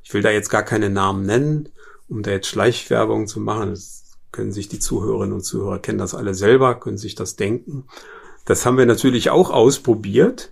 Ich 0.03 0.13
will 0.13 0.21
da 0.21 0.29
jetzt 0.29 0.49
gar 0.49 0.63
keine 0.63 0.89
Namen 0.89 1.25
nennen, 1.25 1.69
um 2.08 2.24
da 2.24 2.32
jetzt 2.32 2.48
Schleichwerbung 2.48 3.28
zu 3.28 3.39
machen, 3.39 3.72
das 3.72 4.18
können 4.32 4.52
sich 4.52 4.68
die 4.68 4.80
Zuhörerinnen 4.80 5.34
und 5.34 5.41
Zuhörer 5.41 5.80
kennen 5.80 5.98
das 5.98 6.13
alle 6.13 6.34
selber, 6.34 6.80
können 6.80 6.98
sich 6.98 7.15
das 7.15 7.36
denken. 7.36 7.86
Das 8.46 8.65
haben 8.65 8.78
wir 8.78 8.86
natürlich 8.86 9.30
auch 9.30 9.50
ausprobiert. 9.50 10.52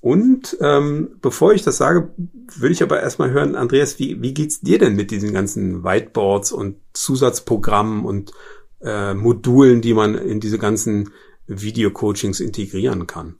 Und 0.00 0.56
ähm, 0.60 1.16
bevor 1.20 1.52
ich 1.52 1.62
das 1.62 1.76
sage, 1.76 2.10
würde 2.54 2.72
ich 2.72 2.82
aber 2.82 3.00
erstmal 3.00 3.30
hören, 3.30 3.56
Andreas, 3.56 3.98
wie, 3.98 4.22
wie 4.22 4.32
geht's 4.32 4.60
dir 4.60 4.78
denn 4.78 4.94
mit 4.94 5.10
diesen 5.10 5.32
ganzen 5.32 5.82
Whiteboards 5.82 6.52
und 6.52 6.76
Zusatzprogrammen 6.92 8.04
und 8.04 8.32
äh, 8.80 9.14
Modulen, 9.14 9.80
die 9.80 9.94
man 9.94 10.14
in 10.14 10.38
diese 10.38 10.58
ganzen 10.58 11.10
Videocoachings 11.48 12.40
integrieren 12.40 13.06
kann? 13.06 13.36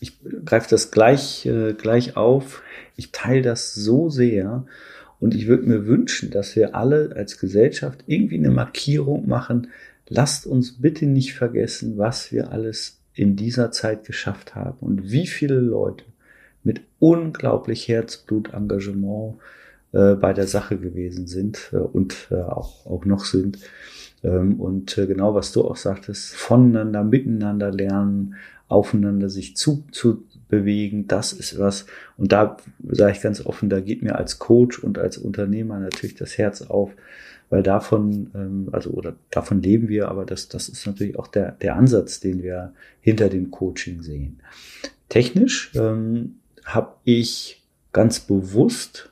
Ich 0.00 0.18
greife 0.44 0.68
das 0.70 0.90
gleich, 0.90 1.46
äh, 1.46 1.74
gleich 1.74 2.16
auf. 2.16 2.62
Ich 2.96 3.12
teile 3.12 3.42
das 3.42 3.74
so 3.74 4.08
sehr 4.08 4.64
und 5.20 5.34
ich 5.34 5.46
würde 5.46 5.64
mir 5.64 5.86
wünschen, 5.86 6.30
dass 6.30 6.54
wir 6.56 6.74
alle 6.74 7.12
als 7.16 7.38
Gesellschaft 7.38 8.04
irgendwie 8.06 8.38
eine 8.38 8.50
Markierung 8.50 9.28
machen, 9.28 9.68
lasst 10.08 10.46
uns 10.46 10.80
bitte 10.80 11.06
nicht 11.06 11.34
vergessen, 11.34 11.98
was 11.98 12.32
wir 12.32 12.52
alles 12.52 13.00
in 13.14 13.36
dieser 13.36 13.72
Zeit 13.72 14.04
geschafft 14.04 14.54
haben 14.54 14.78
und 14.80 15.10
wie 15.10 15.26
viele 15.26 15.58
Leute 15.58 16.04
mit 16.62 16.82
unglaublich 16.98 17.88
Herzblut, 17.88 18.52
Engagement 18.54 19.36
äh, 19.92 20.14
bei 20.14 20.32
der 20.32 20.46
Sache 20.46 20.78
gewesen 20.78 21.26
sind 21.26 21.70
äh, 21.72 21.76
und 21.76 22.28
äh, 22.30 22.36
auch, 22.36 22.86
auch 22.86 23.04
noch 23.04 23.24
sind. 23.24 23.58
Ähm, 24.22 24.60
und 24.60 24.96
äh, 24.98 25.06
genau, 25.06 25.34
was 25.34 25.52
du 25.52 25.64
auch 25.64 25.76
sagtest, 25.76 26.34
voneinander, 26.34 27.04
miteinander 27.04 27.72
lernen, 27.72 28.34
aufeinander 28.68 29.30
sich 29.30 29.56
zu, 29.56 29.84
zu 29.92 30.24
bewegen, 30.48 31.06
das 31.06 31.32
ist 31.32 31.58
was. 31.58 31.86
Und 32.16 32.32
da 32.32 32.56
sage 32.88 33.12
ich 33.12 33.20
ganz 33.20 33.44
offen, 33.44 33.68
da 33.68 33.80
geht 33.80 34.02
mir 34.02 34.16
als 34.16 34.38
Coach 34.38 34.78
und 34.78 34.98
als 34.98 35.18
Unternehmer 35.18 35.78
natürlich 35.78 36.16
das 36.16 36.38
Herz 36.38 36.62
auf, 36.62 36.90
weil 37.50 37.62
davon, 37.62 38.30
ähm, 38.34 38.68
also 38.72 38.90
oder 38.90 39.14
davon 39.30 39.62
leben 39.62 39.88
wir, 39.88 40.08
aber 40.08 40.24
das, 40.24 40.48
das 40.48 40.68
ist 40.68 40.86
natürlich 40.86 41.18
auch 41.18 41.28
der, 41.28 41.52
der 41.52 41.76
Ansatz, 41.76 42.20
den 42.20 42.42
wir 42.42 42.72
hinter 43.00 43.28
dem 43.28 43.50
Coaching 43.50 44.02
sehen. 44.02 44.40
Technisch 45.08 45.72
ähm, 45.74 46.36
habe 46.64 46.94
ich 47.04 47.62
ganz 47.92 48.20
bewusst 48.20 49.10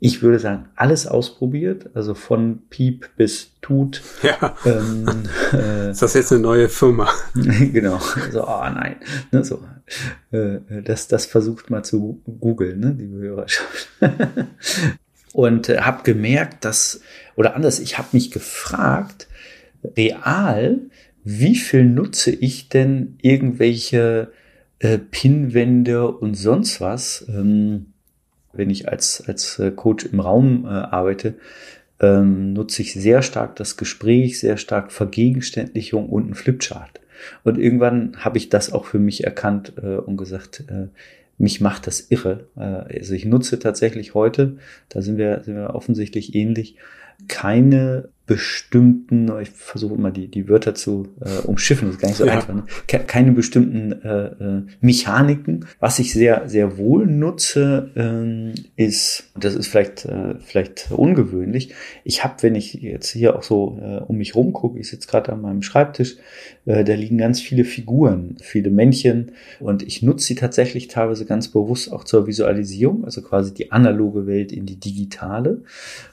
ich 0.00 0.22
würde 0.22 0.38
sagen, 0.38 0.68
alles 0.76 1.06
ausprobiert, 1.06 1.90
also 1.94 2.14
von 2.14 2.62
Piep 2.70 3.10
bis 3.16 3.52
Tut. 3.60 4.00
Ja. 4.22 4.54
Ähm, 4.64 5.24
äh, 5.52 5.90
ist 5.90 6.02
das 6.02 6.14
jetzt 6.14 6.32
eine 6.32 6.40
neue 6.40 6.68
Firma? 6.68 7.08
genau. 7.34 7.98
So, 8.30 8.46
oh 8.46 8.60
nein. 8.62 8.96
Ne, 9.32 9.44
so. 9.44 9.60
Äh, 10.30 10.58
das, 10.84 11.08
das 11.08 11.26
versucht 11.26 11.70
mal 11.70 11.82
zu 11.82 12.22
googeln, 12.40 12.80
ne, 12.80 12.94
die 12.94 13.08
Hörerschaft. 13.08 13.88
Und 15.32 15.68
äh, 15.68 15.78
habe 15.80 16.04
gemerkt, 16.04 16.64
dass, 16.64 17.00
oder 17.34 17.56
anders, 17.56 17.80
ich 17.80 17.98
habe 17.98 18.08
mich 18.12 18.30
gefragt, 18.30 19.28
real, 19.96 20.78
wie 21.24 21.56
viel 21.56 21.84
nutze 21.84 22.30
ich 22.30 22.68
denn 22.68 23.18
irgendwelche 23.20 24.32
äh, 24.78 24.98
Pinwände 24.98 26.08
und 26.08 26.34
sonst 26.34 26.80
was? 26.80 27.26
Ähm, 27.28 27.92
wenn 28.58 28.70
ich 28.70 28.88
als, 28.88 29.26
als 29.26 29.58
äh, 29.58 29.70
Coach 29.70 30.06
im 30.06 30.20
Raum 30.20 30.64
äh, 30.64 30.68
arbeite, 30.68 31.34
ähm, 32.00 32.52
nutze 32.52 32.82
ich 32.82 32.92
sehr 32.92 33.22
stark 33.22 33.56
das 33.56 33.76
Gespräch, 33.76 34.38
sehr 34.38 34.56
stark 34.56 34.92
Vergegenständlichung 34.92 36.08
und 36.08 36.30
ein 36.30 36.34
Flipchart. 36.34 37.00
Und 37.44 37.58
irgendwann 37.58 38.16
habe 38.18 38.38
ich 38.38 38.48
das 38.48 38.72
auch 38.72 38.84
für 38.84 38.98
mich 38.98 39.24
erkannt 39.24 39.72
äh, 39.82 39.96
und 39.96 40.16
gesagt, 40.16 40.64
äh, 40.68 40.88
mich 41.38 41.60
macht 41.60 41.86
das 41.86 42.10
irre. 42.10 42.46
Äh, 42.56 42.98
also 42.98 43.14
ich 43.14 43.24
nutze 43.24 43.58
tatsächlich 43.58 44.14
heute, 44.14 44.58
da 44.88 45.02
sind 45.02 45.16
wir, 45.16 45.42
sind 45.44 45.56
wir 45.56 45.74
offensichtlich 45.74 46.34
ähnlich, 46.34 46.76
keine 47.26 48.08
bestimmten, 48.28 49.32
ich 49.40 49.48
versuche 49.50 49.94
immer 49.94 50.10
die, 50.10 50.28
die 50.28 50.48
Wörter 50.48 50.74
zu 50.74 51.08
äh, 51.20 51.46
umschiffen, 51.46 51.88
das 51.88 51.96
ist 51.96 52.00
gar 52.00 52.08
nicht 52.08 52.18
so 52.18 52.26
ja. 52.26 52.34
einfach, 52.34 52.54
ne? 52.54 52.64
keine 52.86 53.32
bestimmten 53.32 53.92
äh, 54.02 54.26
äh, 54.26 54.62
Mechaniken. 54.82 55.64
Was 55.80 55.98
ich 55.98 56.12
sehr, 56.12 56.46
sehr 56.46 56.76
wohl 56.76 57.06
nutze, 57.06 57.90
ähm, 57.96 58.52
ist, 58.76 59.30
das 59.34 59.54
ist 59.54 59.68
vielleicht, 59.68 60.04
äh, 60.04 60.34
vielleicht 60.40 60.90
ungewöhnlich, 60.90 61.74
ich 62.04 62.22
habe, 62.22 62.34
wenn 62.42 62.54
ich 62.54 62.74
jetzt 62.74 63.08
hier 63.10 63.34
auch 63.34 63.42
so 63.42 63.78
äh, 63.80 64.02
um 64.06 64.18
mich 64.18 64.34
rumgucke, 64.34 64.78
ich 64.78 64.90
sitze 64.90 65.08
gerade 65.08 65.32
an 65.32 65.40
meinem 65.40 65.62
Schreibtisch, 65.62 66.16
äh, 66.66 66.84
da 66.84 66.92
liegen 66.92 67.16
ganz 67.16 67.40
viele 67.40 67.64
Figuren, 67.64 68.36
viele 68.42 68.68
Männchen 68.68 69.32
und 69.58 69.82
ich 69.82 70.02
nutze 70.02 70.26
sie 70.26 70.34
tatsächlich 70.34 70.88
teilweise 70.88 71.24
ganz 71.24 71.48
bewusst 71.48 71.90
auch 71.90 72.04
zur 72.04 72.26
Visualisierung, 72.26 73.06
also 73.06 73.22
quasi 73.22 73.54
die 73.54 73.72
analoge 73.72 74.26
Welt 74.26 74.52
in 74.52 74.66
die 74.66 74.78
digitale. 74.78 75.62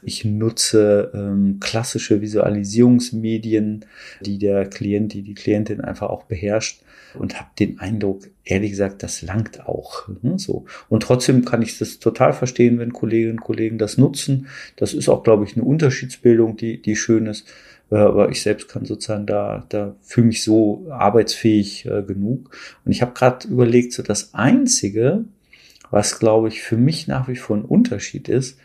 Ich 0.01 0.23
nutze 0.23 1.11
ähm, 1.13 1.57
klassische 1.59 2.04
klassische 2.05 2.21
Visualisierungsmedien, 2.21 3.85
die 4.21 4.37
der 4.37 4.65
Klient, 4.67 5.13
die 5.13 5.21
die 5.21 5.33
Klientin 5.33 5.81
einfach 5.81 6.09
auch 6.09 6.23
beherrscht 6.25 6.81
und 7.15 7.39
habe 7.39 7.49
den 7.59 7.79
Eindruck, 7.79 8.27
ehrlich 8.43 8.71
gesagt, 8.71 9.01
das 9.01 9.21
langt 9.21 9.67
auch. 9.67 10.07
Ne, 10.21 10.37
so. 10.37 10.65
Und 10.89 11.03
trotzdem 11.03 11.45
kann 11.45 11.61
ich 11.61 11.77
das 11.77 11.99
total 11.99 12.33
verstehen, 12.33 12.77
wenn 12.79 12.93
Kolleginnen 12.93 13.33
und 13.33 13.41
Kollegen 13.41 13.77
das 13.77 13.97
nutzen. 13.97 14.47
Das 14.75 14.93
ist 14.93 15.09
auch, 15.09 15.23
glaube 15.23 15.45
ich, 15.45 15.55
eine 15.55 15.65
Unterschiedsbildung, 15.65 16.57
die, 16.57 16.81
die 16.81 16.95
schön 16.95 17.25
ist. 17.25 17.47
Äh, 17.91 17.95
aber 17.95 18.29
ich 18.29 18.41
selbst 18.41 18.67
kann 18.67 18.85
sozusagen 18.85 19.25
da, 19.25 19.65
da 19.69 19.95
fühle 20.01 20.27
mich 20.27 20.43
so 20.43 20.85
arbeitsfähig 20.89 21.85
äh, 21.85 22.03
genug. 22.03 22.55
Und 22.83 22.91
ich 22.91 23.01
habe 23.01 23.13
gerade 23.13 23.47
überlegt, 23.47 23.93
so 23.93 24.03
das 24.03 24.33
Einzige, 24.33 25.23
was, 25.89 26.19
glaube 26.19 26.49
ich, 26.49 26.61
für 26.61 26.77
mich 26.77 27.07
nach 27.07 27.27
wie 27.27 27.35
vor 27.35 27.55
ein 27.55 27.65
Unterschied 27.65 28.27
ist, 28.27 28.57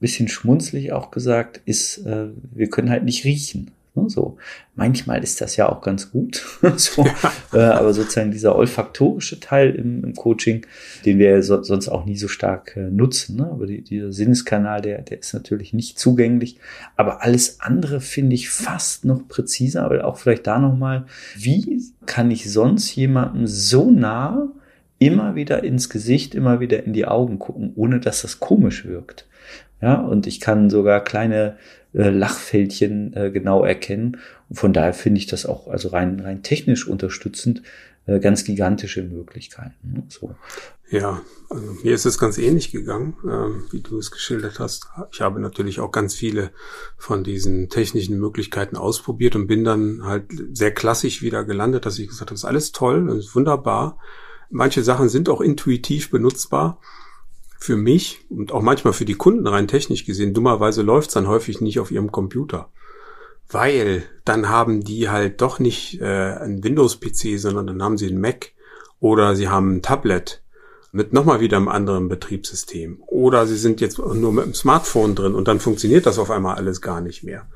bisschen 0.00 0.28
schmunzlig 0.28 0.92
auch 0.92 1.10
gesagt, 1.10 1.60
ist, 1.64 1.98
äh, 2.06 2.28
wir 2.52 2.68
können 2.68 2.90
halt 2.90 3.04
nicht 3.04 3.24
riechen. 3.24 3.70
Ne, 3.96 4.10
so, 4.10 4.38
manchmal 4.74 5.22
ist 5.22 5.40
das 5.40 5.54
ja 5.54 5.68
auch 5.68 5.80
ganz 5.80 6.10
gut. 6.10 6.44
so, 6.76 7.06
äh, 7.52 7.58
aber 7.58 7.94
sozusagen 7.94 8.32
dieser 8.32 8.56
olfaktorische 8.56 9.38
Teil 9.38 9.70
im, 9.70 10.02
im 10.02 10.14
Coaching, 10.14 10.66
den 11.04 11.18
wir 11.18 11.40
so, 11.44 11.62
sonst 11.62 11.88
auch 11.88 12.04
nie 12.04 12.16
so 12.16 12.26
stark 12.26 12.76
äh, 12.76 12.90
nutzen. 12.90 13.36
Ne? 13.36 13.48
Aber 13.48 13.66
die, 13.66 13.82
dieser 13.82 14.12
Sinneskanal, 14.12 14.82
der, 14.82 15.02
der 15.02 15.20
ist 15.20 15.32
natürlich 15.32 15.72
nicht 15.74 15.96
zugänglich. 15.96 16.58
Aber 16.96 17.22
alles 17.22 17.60
andere 17.60 18.00
finde 18.00 18.34
ich 18.34 18.50
fast 18.50 19.04
noch 19.04 19.28
präziser, 19.28 19.84
aber 19.84 20.04
auch 20.04 20.18
vielleicht 20.18 20.48
da 20.48 20.58
nochmal, 20.58 21.06
wie 21.36 21.80
kann 22.04 22.32
ich 22.32 22.50
sonst 22.50 22.96
jemandem 22.96 23.46
so 23.46 23.92
nah 23.92 24.48
immer 24.98 25.36
wieder 25.36 25.62
ins 25.62 25.88
Gesicht, 25.88 26.34
immer 26.34 26.58
wieder 26.58 26.82
in 26.82 26.94
die 26.94 27.06
Augen 27.06 27.38
gucken, 27.38 27.72
ohne 27.76 28.00
dass 28.00 28.22
das 28.22 28.40
komisch 28.40 28.86
wirkt? 28.86 29.26
Ja, 29.80 30.00
und 30.00 30.26
ich 30.26 30.40
kann 30.40 30.70
sogar 30.70 31.02
kleine 31.02 31.56
äh, 31.92 32.08
Lachfältchen 32.08 33.12
äh, 33.14 33.30
genau 33.30 33.64
erkennen. 33.64 34.18
Und 34.48 34.56
von 34.58 34.72
daher 34.72 34.94
finde 34.94 35.18
ich 35.18 35.26
das 35.26 35.46
auch, 35.46 35.68
also 35.68 35.88
rein, 35.88 36.20
rein 36.20 36.42
technisch 36.42 36.86
unterstützend, 36.86 37.62
äh, 38.06 38.18
ganz 38.18 38.44
gigantische 38.44 39.02
Möglichkeiten. 39.02 39.92
Ne? 39.92 40.02
So. 40.08 40.34
Ja, 40.90 41.22
also 41.48 41.72
mir 41.82 41.94
ist 41.94 42.04
es 42.04 42.18
ganz 42.18 42.36
ähnlich 42.38 42.70
gegangen, 42.70 43.16
äh, 43.24 43.72
wie 43.72 43.80
du 43.80 43.98
es 43.98 44.10
geschildert 44.10 44.58
hast. 44.58 44.88
Ich 45.12 45.20
habe 45.20 45.40
natürlich 45.40 45.80
auch 45.80 45.90
ganz 45.90 46.14
viele 46.14 46.50
von 46.98 47.24
diesen 47.24 47.68
technischen 47.68 48.18
Möglichkeiten 48.18 48.76
ausprobiert 48.76 49.34
und 49.36 49.46
bin 49.46 49.64
dann 49.64 50.04
halt 50.04 50.26
sehr 50.52 50.72
klassisch 50.72 51.22
wieder 51.22 51.44
gelandet, 51.44 51.86
dass 51.86 51.98
ich 51.98 52.08
gesagt 52.08 52.30
habe, 52.30 52.34
das 52.34 52.40
ist 52.40 52.48
alles 52.48 52.72
toll, 52.72 53.06
das 53.06 53.18
ist 53.18 53.34
wunderbar. 53.34 53.98
Manche 54.50 54.82
Sachen 54.82 55.08
sind 55.08 55.28
auch 55.28 55.40
intuitiv 55.40 56.10
benutzbar 56.10 56.80
für 57.64 57.76
mich 57.76 58.20
und 58.28 58.52
auch 58.52 58.60
manchmal 58.60 58.92
für 58.92 59.06
die 59.06 59.14
Kunden 59.14 59.46
rein 59.46 59.68
technisch 59.68 60.04
gesehen, 60.04 60.34
dummerweise 60.34 60.82
läuft 60.82 61.08
es 61.08 61.14
dann 61.14 61.28
häufig 61.28 61.62
nicht 61.62 61.80
auf 61.80 61.90
ihrem 61.90 62.12
Computer. 62.12 62.68
Weil 63.48 64.02
dann 64.26 64.50
haben 64.50 64.84
die 64.84 65.08
halt 65.08 65.40
doch 65.40 65.58
nicht 65.58 65.98
äh, 66.02 66.34
ein 66.34 66.62
Windows-PC, 66.62 67.38
sondern 67.38 67.66
dann 67.66 67.82
haben 67.82 67.96
sie 67.96 68.08
ein 68.08 68.20
Mac 68.20 68.52
oder 69.00 69.34
sie 69.34 69.48
haben 69.48 69.76
ein 69.76 69.82
Tablet 69.82 70.42
mit 70.92 71.14
nochmal 71.14 71.40
wieder 71.40 71.56
einem 71.56 71.68
anderen 71.68 72.08
Betriebssystem. 72.08 73.02
Oder 73.06 73.46
sie 73.46 73.56
sind 73.56 73.80
jetzt 73.80 73.98
nur 73.98 74.32
mit 74.32 74.44
dem 74.44 74.52
Smartphone 74.52 75.14
drin 75.14 75.34
und 75.34 75.48
dann 75.48 75.58
funktioniert 75.58 76.04
das 76.04 76.18
auf 76.18 76.30
einmal 76.30 76.56
alles 76.56 76.82
gar 76.82 77.00
nicht 77.00 77.24
mehr. 77.24 77.46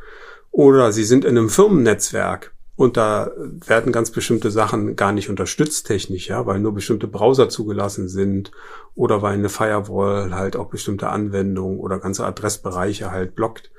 Oder 0.50 0.90
sie 0.90 1.04
sind 1.04 1.26
in 1.26 1.36
einem 1.36 1.50
Firmennetzwerk 1.50 2.54
und 2.78 2.96
da 2.96 3.32
werden 3.66 3.90
ganz 3.90 4.12
bestimmte 4.12 4.52
Sachen 4.52 4.94
gar 4.94 5.10
nicht 5.10 5.28
unterstützt 5.28 5.88
technisch, 5.88 6.28
ja, 6.28 6.46
weil 6.46 6.60
nur 6.60 6.72
bestimmte 6.72 7.08
Browser 7.08 7.48
zugelassen 7.48 8.08
sind 8.08 8.52
oder 8.94 9.20
weil 9.20 9.34
eine 9.34 9.48
Firewall 9.48 10.32
halt 10.32 10.54
auch 10.54 10.68
bestimmte 10.68 11.08
Anwendungen 11.08 11.80
oder 11.80 11.98
ganze 11.98 12.24
Adressbereiche 12.24 13.10
halt 13.10 13.34
blockt. 13.34 13.72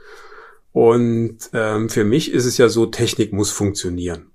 Und 0.74 1.38
ähm, 1.54 1.88
für 1.88 2.04
mich 2.04 2.34
ist 2.34 2.44
es 2.44 2.58
ja 2.58 2.68
so, 2.68 2.88
Technik 2.88 3.32
muss 3.32 3.52
funktionieren. 3.52 4.32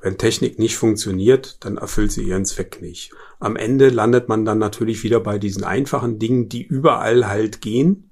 Wenn 0.00 0.16
Technik 0.16 0.60
nicht 0.60 0.76
funktioniert, 0.76 1.56
dann 1.64 1.76
erfüllt 1.76 2.12
sie 2.12 2.22
ihren 2.22 2.44
Zweck 2.44 2.80
nicht. 2.80 3.10
Am 3.40 3.56
Ende 3.56 3.88
landet 3.88 4.28
man 4.28 4.44
dann 4.44 4.58
natürlich 4.58 5.02
wieder 5.02 5.18
bei 5.18 5.40
diesen 5.40 5.64
einfachen 5.64 6.20
Dingen, 6.20 6.48
die 6.48 6.62
überall 6.62 7.26
halt 7.26 7.60
gehen 7.60 8.10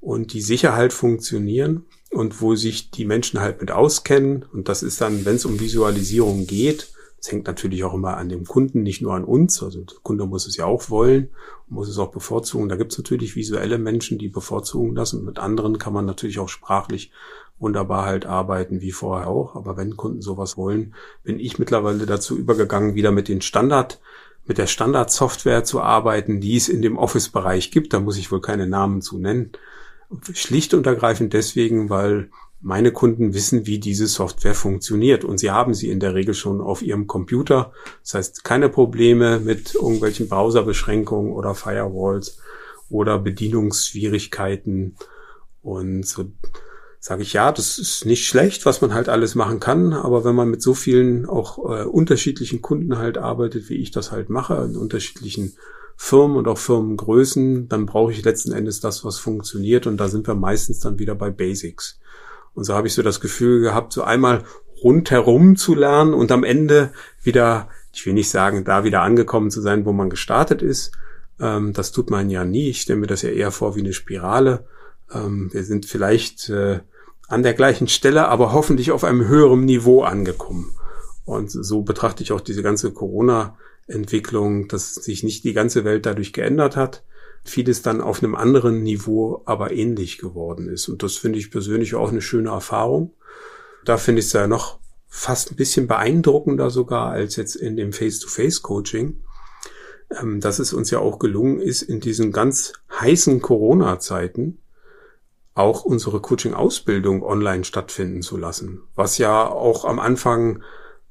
und 0.00 0.32
die 0.32 0.40
sicher 0.40 0.74
halt 0.74 0.94
funktionieren 0.94 1.84
und 2.16 2.40
wo 2.40 2.54
sich 2.54 2.90
die 2.90 3.04
Menschen 3.04 3.40
halt 3.40 3.60
mit 3.60 3.70
auskennen. 3.70 4.44
Und 4.52 4.68
das 4.68 4.82
ist 4.82 5.00
dann, 5.00 5.24
wenn 5.24 5.36
es 5.36 5.44
um 5.44 5.60
Visualisierung 5.60 6.46
geht, 6.46 6.88
es 7.18 7.32
hängt 7.32 7.46
natürlich 7.46 7.82
auch 7.84 7.94
immer 7.94 8.16
an 8.16 8.28
dem 8.28 8.44
Kunden, 8.44 8.82
nicht 8.82 9.02
nur 9.02 9.14
an 9.14 9.24
uns. 9.24 9.62
Also 9.62 9.80
der 9.80 9.96
Kunde 10.02 10.26
muss 10.26 10.46
es 10.46 10.56
ja 10.56 10.64
auch 10.64 10.90
wollen, 10.90 11.30
muss 11.68 11.88
es 11.88 11.98
auch 11.98 12.10
bevorzugen. 12.10 12.68
Da 12.68 12.76
gibt 12.76 12.92
es 12.92 12.98
natürlich 12.98 13.36
visuelle 13.36 13.78
Menschen, 13.78 14.18
die 14.18 14.28
bevorzugen 14.28 14.94
das. 14.94 15.12
Und 15.12 15.24
mit 15.24 15.38
anderen 15.38 15.78
kann 15.78 15.92
man 15.92 16.06
natürlich 16.06 16.38
auch 16.38 16.48
sprachlich 16.48 17.10
wunderbar 17.58 18.04
halt 18.04 18.26
arbeiten, 18.26 18.80
wie 18.80 18.92
vorher 18.92 19.28
auch. 19.28 19.56
Aber 19.56 19.76
wenn 19.76 19.96
Kunden 19.96 20.22
sowas 20.22 20.56
wollen, 20.56 20.94
bin 21.24 21.40
ich 21.40 21.58
mittlerweile 21.58 22.06
dazu 22.06 22.36
übergegangen, 22.36 22.94
wieder 22.94 23.12
mit 23.12 23.28
den 23.28 23.40
Standard, 23.40 24.00
mit 24.46 24.58
der 24.58 24.68
Standardsoftware 24.68 25.64
zu 25.64 25.80
arbeiten, 25.80 26.40
die 26.40 26.56
es 26.56 26.68
in 26.68 26.80
dem 26.80 26.96
Office-Bereich 26.96 27.70
gibt. 27.72 27.92
Da 27.92 28.00
muss 28.00 28.18
ich 28.18 28.30
wohl 28.30 28.40
keine 28.40 28.66
Namen 28.66 29.02
zu 29.02 29.18
nennen. 29.18 29.52
Schlicht 30.32 30.74
und 30.74 30.86
ergreifend 30.86 31.32
deswegen, 31.32 31.90
weil 31.90 32.30
meine 32.60 32.90
Kunden 32.90 33.34
wissen, 33.34 33.66
wie 33.66 33.78
diese 33.78 34.06
Software 34.06 34.54
funktioniert. 34.54 35.24
Und 35.24 35.38
sie 35.38 35.50
haben 35.50 35.74
sie 35.74 35.90
in 35.90 36.00
der 36.00 36.14
Regel 36.14 36.34
schon 36.34 36.60
auf 36.60 36.82
ihrem 36.82 37.06
Computer. 37.06 37.72
Das 38.02 38.14
heißt, 38.14 38.44
keine 38.44 38.68
Probleme 38.68 39.38
mit 39.38 39.74
irgendwelchen 39.74 40.28
Browserbeschränkungen 40.28 41.32
oder 41.32 41.54
Firewalls 41.54 42.38
oder 42.88 43.18
Bedienungsschwierigkeiten. 43.18 44.96
Und 45.62 46.06
so 46.06 46.24
sage 46.98 47.22
ich 47.22 47.34
ja, 47.34 47.52
das 47.52 47.78
ist 47.78 48.04
nicht 48.04 48.26
schlecht, 48.26 48.66
was 48.66 48.80
man 48.80 48.92
halt 48.92 49.08
alles 49.08 49.36
machen 49.36 49.60
kann, 49.60 49.92
aber 49.92 50.24
wenn 50.24 50.34
man 50.34 50.50
mit 50.50 50.60
so 50.60 50.74
vielen 50.74 51.24
auch 51.26 51.58
äh, 51.58 51.84
unterschiedlichen 51.84 52.62
Kunden 52.62 52.98
halt 52.98 53.16
arbeitet, 53.16 53.68
wie 53.68 53.76
ich 53.76 53.92
das 53.92 54.10
halt 54.10 54.28
mache, 54.28 54.54
in 54.68 54.76
unterschiedlichen 54.76 55.54
Firmen 55.96 56.36
und 56.36 56.46
auch 56.46 56.58
Firmengrößen, 56.58 57.68
dann 57.68 57.86
brauche 57.86 58.12
ich 58.12 58.24
letzten 58.24 58.52
Endes 58.52 58.80
das, 58.80 59.04
was 59.04 59.18
funktioniert 59.18 59.86
und 59.86 59.96
da 59.96 60.08
sind 60.08 60.26
wir 60.26 60.34
meistens 60.34 60.78
dann 60.80 60.98
wieder 60.98 61.14
bei 61.14 61.30
Basics. 61.30 61.98
Und 62.54 62.64
so 62.64 62.74
habe 62.74 62.86
ich 62.86 62.94
so 62.94 63.02
das 63.02 63.20
Gefühl 63.20 63.60
gehabt, 63.60 63.92
so 63.92 64.02
einmal 64.02 64.44
rundherum 64.82 65.56
zu 65.56 65.74
lernen 65.74 66.14
und 66.14 66.30
am 66.32 66.44
Ende 66.44 66.92
wieder, 67.22 67.68
ich 67.92 68.04
will 68.06 68.12
nicht 68.12 68.30
sagen, 68.30 68.64
da 68.64 68.84
wieder 68.84 69.02
angekommen 69.02 69.50
zu 69.50 69.60
sein, 69.60 69.84
wo 69.84 69.92
man 69.92 70.10
gestartet 70.10 70.62
ist. 70.62 70.92
Ähm, 71.40 71.72
das 71.72 71.92
tut 71.92 72.10
man 72.10 72.30
ja 72.30 72.44
nie. 72.44 72.68
Ich 72.68 72.82
stelle 72.82 72.98
mir 72.98 73.06
das 73.06 73.22
ja 73.22 73.30
eher 73.30 73.50
vor 73.50 73.74
wie 73.74 73.80
eine 73.80 73.92
Spirale. 73.92 74.66
Ähm, 75.12 75.50
wir 75.52 75.64
sind 75.64 75.86
vielleicht 75.86 76.48
äh, 76.50 76.80
an 77.28 77.42
der 77.42 77.54
gleichen 77.54 77.88
Stelle, 77.88 78.28
aber 78.28 78.52
hoffentlich 78.52 78.92
auf 78.92 79.04
einem 79.04 79.26
höheren 79.26 79.64
Niveau 79.64 80.02
angekommen. 80.02 80.76
Und 81.24 81.50
so 81.50 81.82
betrachte 81.82 82.22
ich 82.22 82.32
auch 82.32 82.40
diese 82.40 82.62
ganze 82.62 82.92
Corona-Entwicklung, 83.86 84.68
dass 84.68 84.94
sich 84.94 85.22
nicht 85.22 85.44
die 85.44 85.52
ganze 85.52 85.84
Welt 85.84 86.06
dadurch 86.06 86.32
geändert 86.32 86.76
hat, 86.76 87.02
vieles 87.44 87.82
dann 87.82 88.00
auf 88.00 88.22
einem 88.22 88.34
anderen 88.34 88.82
Niveau 88.82 89.42
aber 89.44 89.72
ähnlich 89.72 90.18
geworden 90.18 90.68
ist. 90.68 90.88
Und 90.88 91.02
das 91.02 91.16
finde 91.16 91.38
ich 91.38 91.50
persönlich 91.50 91.94
auch 91.94 92.10
eine 92.10 92.22
schöne 92.22 92.50
Erfahrung. 92.50 93.14
Da 93.84 93.96
finde 93.98 94.20
ich 94.20 94.26
es 94.26 94.32
ja 94.32 94.46
noch 94.46 94.78
fast 95.06 95.52
ein 95.52 95.56
bisschen 95.56 95.86
beeindruckender 95.86 96.70
sogar 96.70 97.10
als 97.10 97.36
jetzt 97.36 97.54
in 97.54 97.76
dem 97.76 97.92
Face-to-Face-Coaching, 97.92 99.22
ähm, 100.20 100.40
dass 100.40 100.58
es 100.58 100.72
uns 100.72 100.90
ja 100.90 100.98
auch 100.98 101.18
gelungen 101.18 101.60
ist, 101.60 101.82
in 101.82 102.00
diesen 102.00 102.32
ganz 102.32 102.72
heißen 103.00 103.40
Corona-Zeiten 103.40 104.58
auch 105.54 105.84
unsere 105.84 106.20
Coaching-Ausbildung 106.20 107.22
online 107.22 107.64
stattfinden 107.64 108.20
zu 108.20 108.36
lassen, 108.36 108.82
was 108.94 109.16
ja 109.16 109.48
auch 109.48 109.86
am 109.86 110.00
Anfang 110.00 110.62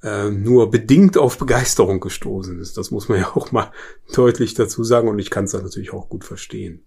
äh, 0.05 0.29
nur 0.29 0.69
bedingt 0.69 1.17
auf 1.17 1.39
Begeisterung 1.39 1.99
gestoßen 1.99 2.59
ist. 2.59 2.77
Das 2.77 2.91
muss 2.91 3.09
man 3.09 3.19
ja 3.21 3.31
auch 3.35 3.51
mal 3.51 3.71
deutlich 4.13 4.53
dazu 4.53 4.83
sagen 4.83 5.09
und 5.09 5.19
ich 5.19 5.31
kann 5.31 5.45
es 5.45 5.51
da 5.51 5.61
natürlich 5.61 5.91
auch 5.91 6.09
gut 6.09 6.23
verstehen. 6.23 6.83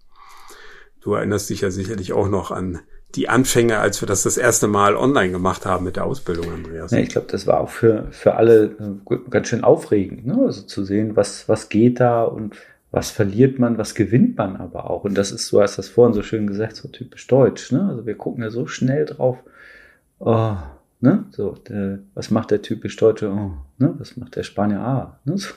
Du 1.01 1.13
erinnerst 1.13 1.49
dich 1.49 1.61
ja 1.61 1.71
sicherlich 1.71 2.13
auch 2.13 2.29
noch 2.29 2.51
an 2.51 2.79
die 3.15 3.27
Anfänge, 3.27 3.79
als 3.79 4.01
wir 4.01 4.07
das 4.07 4.23
das 4.23 4.37
erste 4.37 4.67
Mal 4.67 4.95
online 4.95 5.31
gemacht 5.31 5.65
haben 5.65 5.83
mit 5.83 5.95
der 5.95 6.05
Ausbildung, 6.05 6.51
Andreas. 6.51 6.91
Ja, 6.91 6.99
ich 6.99 7.09
glaube, 7.09 7.27
das 7.29 7.47
war 7.47 7.59
auch 7.59 7.69
für, 7.69 8.07
für 8.11 8.35
alle 8.35 8.65
äh, 9.09 9.15
ganz 9.29 9.47
schön 9.47 9.63
aufregend, 9.63 10.27
ne? 10.27 10.39
also 10.45 10.61
zu 10.61 10.85
sehen, 10.85 11.15
was, 11.15 11.49
was 11.49 11.69
geht 11.69 11.99
da 11.99 12.23
und 12.23 12.55
was 12.91 13.09
verliert 13.11 13.59
man, 13.59 13.77
was 13.77 13.95
gewinnt 13.95 14.37
man 14.37 14.55
aber 14.57 14.89
auch. 14.89 15.03
Und 15.03 15.15
das 15.15 15.31
ist, 15.31 15.51
du 15.51 15.61
hast 15.61 15.77
das 15.77 15.89
vorhin 15.89 16.13
so 16.13 16.21
schön 16.21 16.47
gesagt, 16.47 16.75
so 16.75 16.87
typisch 16.87 17.27
deutsch. 17.27 17.71
Ne? 17.71 17.87
Also 17.89 18.05
wir 18.05 18.15
gucken 18.15 18.43
ja 18.43 18.49
so 18.49 18.67
schnell 18.67 19.05
drauf, 19.05 19.37
oh, 20.19 20.55
ne? 20.99 21.25
So, 21.31 21.51
der, 21.67 21.99
was 22.13 22.31
macht 22.31 22.51
der 22.51 22.61
typisch 22.61 22.95
Deutsche? 22.95 23.29
Oh, 23.31 23.51
ne? 23.77 23.95
Was 23.97 24.17
macht 24.17 24.35
der 24.35 24.43
Spanier? 24.43 24.79
Ah, 24.81 25.19
ne? 25.25 25.37
So, 25.37 25.53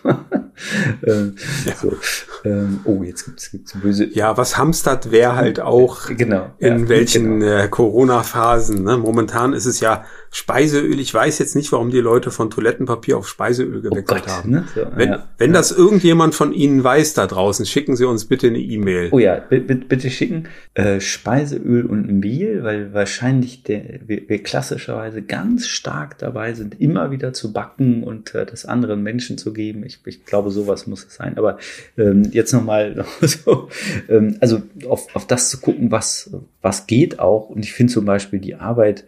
ja. 1.07 1.75
so, 1.81 1.97
ähm, 2.45 2.81
oh, 2.85 3.03
jetzt 3.03 3.25
gibt's, 3.25 3.51
gibt's 3.51 3.73
böse. 3.81 4.09
Ja, 4.13 4.37
was 4.37 4.59
hamstert 4.59 5.11
wer 5.11 5.37
halt 5.37 5.61
auch 5.61 6.09
genau, 6.09 6.51
in 6.59 6.81
ja, 6.81 6.89
welchen 6.89 7.41
genau. 7.41 7.53
äh, 7.53 7.69
Corona-Phasen. 7.69 8.83
Ne? 8.85 8.97
Momentan 8.97 9.53
ist 9.53 9.67
es 9.67 9.81
ja 9.81 10.05
Speiseöl. 10.31 10.99
Ich 10.99 11.13
weiß 11.13 11.39
jetzt 11.39 11.55
nicht, 11.57 11.71
warum 11.73 11.91
die 11.91 12.01
Leute 12.01 12.31
von 12.31 12.51
Toilettenpapier 12.51 13.19
auf 13.19 13.29
Speiseöl 13.29 13.79
Oh 13.79 13.83
gewechselt 13.83 14.07
Gott, 14.07 14.29
haben. 14.29 14.51
ne? 14.51 14.65
So, 14.75 14.81
Wenn, 14.95 15.09
ja. 15.11 15.29
wenn 15.39 15.53
das 15.53 15.73
irgendjemand 15.73 16.35
von 16.35 16.53
Ihnen 16.53 16.83
weiß 16.83 17.15
da 17.15 17.27
draußen, 17.27 17.67
schicken 17.67 17.97
Sie 17.97 18.07
uns 18.07 18.25
bitte 18.25 18.47
eine 18.47 18.59
E-Mail. 18.59 19.09
Oh 19.13 19.19
ja, 19.19 19.37
bitte, 19.37 19.75
bitte 19.75 20.11
schicken 20.11 20.49
äh, 20.75 21.01
Speiseöl 21.01 21.85
und 21.85 22.21
Mehl, 22.21 22.65
weil 22.65 22.95
wahrscheinlich 22.95 23.63
der, 23.63 24.01
wir, 24.07 24.29
wir 24.29 24.43
klassischerweise 24.43 25.23
ganz 25.23 25.67
stark 25.67 26.19
dabei 26.19 26.55
sind, 26.55 26.81
immer 26.81 27.11
wieder 27.11 27.35
zu 27.35 27.53
backen 27.53 28.03
und 28.03 28.35
äh, 28.35 28.47
das 28.47 28.65
anderen 28.65 29.03
Menschen 29.03 29.37
zu 29.37 29.53
geben. 29.53 29.85
Ich, 29.85 30.01
ich 30.07 30.25
glaube, 30.25 30.42
sowas 30.51 30.87
muss 30.87 31.05
es 31.05 31.15
sein. 31.15 31.39
Aber 31.39 31.59
ähm, 31.97 32.29
jetzt 32.33 32.53
nochmal 32.53 33.05
so, 33.21 33.69
ähm, 34.09 34.37
also 34.41 34.63
auf, 34.89 35.15
auf 35.15 35.27
das 35.27 35.51
zu 35.51 35.61
gucken, 35.61 35.91
was, 35.91 36.31
was 36.61 36.87
geht 36.87 37.19
auch. 37.19 37.51
Und 37.51 37.65
ich 37.65 37.73
finde 37.73 37.93
zum 37.93 38.05
Beispiel 38.05 38.39
die 38.39 38.55
Arbeit 38.55 39.05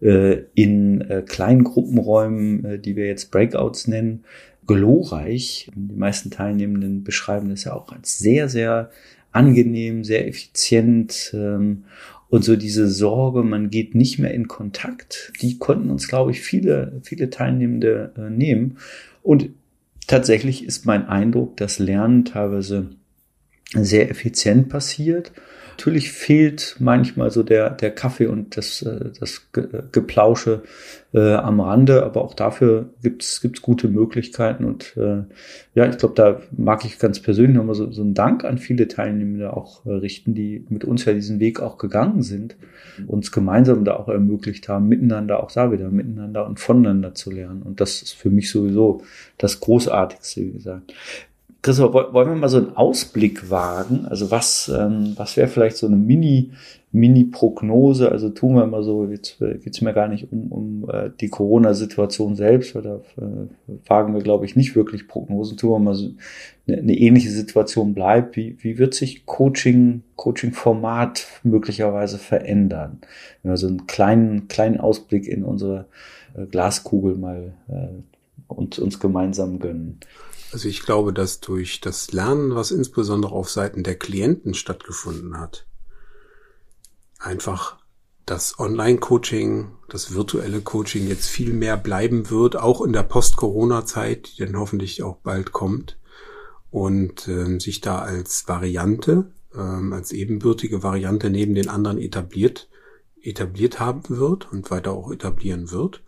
äh, 0.00 0.38
in 0.54 1.00
äh, 1.02 1.22
kleinen 1.26 1.64
Gruppenräumen, 1.64 2.64
äh, 2.64 2.78
die 2.78 2.96
wir 2.96 3.06
jetzt 3.06 3.30
Breakouts 3.30 3.88
nennen, 3.88 4.24
glorreich. 4.66 5.70
Die 5.74 5.96
meisten 5.96 6.30
Teilnehmenden 6.30 7.04
beschreiben 7.04 7.50
das 7.50 7.64
ja 7.64 7.72
auch 7.74 7.92
als 7.92 8.18
sehr, 8.18 8.48
sehr 8.48 8.90
angenehm, 9.32 10.04
sehr 10.04 10.26
effizient. 10.26 11.32
Ähm, 11.34 11.84
und 12.28 12.44
so 12.44 12.56
diese 12.56 12.88
Sorge, 12.88 13.42
man 13.42 13.70
geht 13.70 13.94
nicht 13.94 14.18
mehr 14.18 14.34
in 14.34 14.48
Kontakt, 14.48 15.32
die 15.40 15.58
konnten 15.58 15.90
uns, 15.90 16.08
glaube 16.08 16.32
ich, 16.32 16.40
viele, 16.40 17.00
viele 17.02 17.30
Teilnehmende 17.30 18.12
äh, 18.16 18.30
nehmen. 18.30 18.78
Und 19.22 19.50
tatsächlich 20.06 20.64
ist 20.64 20.86
mein 20.86 21.06
Eindruck, 21.08 21.56
dass 21.56 21.78
Lernen 21.78 22.24
teilweise 22.24 22.90
sehr 23.74 24.10
effizient 24.10 24.68
passiert. 24.68 25.32
Natürlich 25.76 26.10
fehlt 26.10 26.76
manchmal 26.78 27.30
so 27.30 27.42
der, 27.42 27.68
der 27.68 27.90
Kaffee 27.90 28.28
und 28.28 28.56
das, 28.56 28.80
äh, 28.80 29.10
das 29.20 29.52
Ge- 29.52 29.68
Geplausche 29.92 30.62
äh, 31.12 31.34
am 31.34 31.60
Rande, 31.60 32.02
aber 32.02 32.24
auch 32.24 32.32
dafür 32.32 32.88
gibt's 33.02 33.42
gibt's 33.42 33.60
gute 33.60 33.88
Möglichkeiten. 33.88 34.64
Und 34.64 34.96
äh, 34.96 35.24
ja, 35.74 35.86
ich 35.86 35.98
glaube, 35.98 36.14
da 36.14 36.40
mag 36.56 36.86
ich 36.86 36.98
ganz 36.98 37.20
persönlich 37.20 37.54
nochmal 37.54 37.74
so, 37.74 37.92
so 37.92 38.00
einen 38.00 38.14
Dank 38.14 38.44
an 38.46 38.56
viele 38.56 38.88
Teilnehmende 38.88 39.54
auch 39.54 39.84
äh, 39.84 39.90
richten, 39.90 40.32
die 40.34 40.64
mit 40.70 40.86
uns 40.86 41.04
ja 41.04 41.12
diesen 41.12 41.40
Weg 41.40 41.60
auch 41.60 41.76
gegangen 41.76 42.22
sind, 42.22 42.56
uns 43.06 43.30
gemeinsam 43.30 43.84
da 43.84 43.96
auch 43.96 44.08
ermöglicht 44.08 44.70
haben, 44.70 44.88
miteinander 44.88 45.42
auch 45.42 45.52
da 45.52 45.70
wieder 45.72 45.90
miteinander 45.90 46.46
und 46.46 46.58
voneinander 46.58 47.14
zu 47.14 47.30
lernen. 47.30 47.60
Und 47.62 47.82
das 47.82 48.00
ist 48.00 48.14
für 48.14 48.30
mich 48.30 48.50
sowieso 48.50 49.02
das 49.36 49.60
Großartigste, 49.60 50.40
wie 50.40 50.52
gesagt. 50.52 50.94
Christoph, 51.66 51.92
woll- 51.94 52.12
wollen 52.12 52.28
wir 52.28 52.36
mal 52.36 52.48
so 52.48 52.58
einen 52.58 52.76
Ausblick 52.76 53.50
wagen? 53.50 54.06
Also 54.06 54.30
was, 54.30 54.70
ähm, 54.72 55.14
was 55.16 55.36
wäre 55.36 55.48
vielleicht 55.48 55.76
so 55.76 55.88
eine 55.88 55.96
Mini, 55.96 56.52
Mini-Prognose? 56.92 58.12
Also 58.12 58.28
tun 58.30 58.54
wir 58.54 58.66
mal 58.66 58.84
so, 58.84 59.04
jetzt 59.06 59.42
äh, 59.42 59.58
geht's 59.58 59.80
mir 59.80 59.92
gar 59.92 60.06
nicht 60.06 60.30
um, 60.30 60.52
um 60.52 60.88
äh, 60.88 61.10
die 61.20 61.28
Corona-Situation 61.28 62.36
selbst, 62.36 62.76
weil 62.76 62.82
da 62.82 63.00
äh, 63.18 63.48
wagen 63.88 64.14
wir, 64.14 64.22
glaube 64.22 64.44
ich, 64.46 64.54
nicht 64.54 64.76
wirklich 64.76 65.08
Prognosen. 65.08 65.56
Tun 65.56 65.70
wir 65.70 65.78
mal 65.80 65.94
so 65.96 66.10
eine, 66.68 66.78
eine 66.78 66.94
ähnliche 66.96 67.30
Situation 67.30 67.94
bleibt. 67.94 68.36
Wie, 68.36 68.56
wie 68.60 68.78
wird 68.78 68.94
sich 68.94 69.26
Coaching, 69.26 70.04
Coaching-Format 70.14 71.26
möglicherweise 71.42 72.18
verändern? 72.18 72.98
Wenn 73.42 73.50
wir 73.50 73.56
so 73.56 73.66
einen 73.66 73.88
kleinen, 73.88 74.46
kleinen 74.46 74.78
Ausblick 74.78 75.26
in 75.26 75.42
unsere 75.42 75.86
äh, 76.36 76.46
Glaskugel 76.46 77.16
mal 77.16 77.54
äh, 77.68 77.88
uns, 78.46 78.78
uns 78.78 79.00
gemeinsam 79.00 79.58
gönnen. 79.58 79.98
Also 80.52 80.68
ich 80.68 80.82
glaube, 80.82 81.12
dass 81.12 81.40
durch 81.40 81.80
das 81.80 82.12
Lernen, 82.12 82.54
was 82.54 82.70
insbesondere 82.70 83.32
auf 83.32 83.50
Seiten 83.50 83.82
der 83.82 83.96
Klienten 83.96 84.54
stattgefunden 84.54 85.38
hat, 85.38 85.66
einfach 87.18 87.78
das 88.26 88.58
Online-Coaching, 88.58 89.68
das 89.88 90.14
virtuelle 90.14 90.60
Coaching 90.60 91.06
jetzt 91.06 91.28
viel 91.28 91.52
mehr 91.52 91.76
bleiben 91.76 92.28
wird, 92.30 92.56
auch 92.56 92.80
in 92.80 92.92
der 92.92 93.04
Post-Corona-Zeit, 93.04 94.36
die 94.36 94.44
dann 94.44 94.58
hoffentlich 94.58 95.02
auch 95.02 95.16
bald 95.18 95.52
kommt 95.52 95.98
und 96.70 97.28
ähm, 97.28 97.60
sich 97.60 97.80
da 97.80 97.98
als 97.98 98.48
Variante, 98.48 99.30
ähm, 99.54 99.92
als 99.92 100.12
ebenbürtige 100.12 100.82
Variante 100.82 101.30
neben 101.30 101.54
den 101.54 101.68
anderen 101.68 101.98
etabliert, 101.98 102.68
etabliert 103.22 103.78
haben 103.78 104.02
wird 104.08 104.52
und 104.52 104.70
weiter 104.70 104.92
auch 104.92 105.12
etablieren 105.12 105.70
wird. 105.70 106.02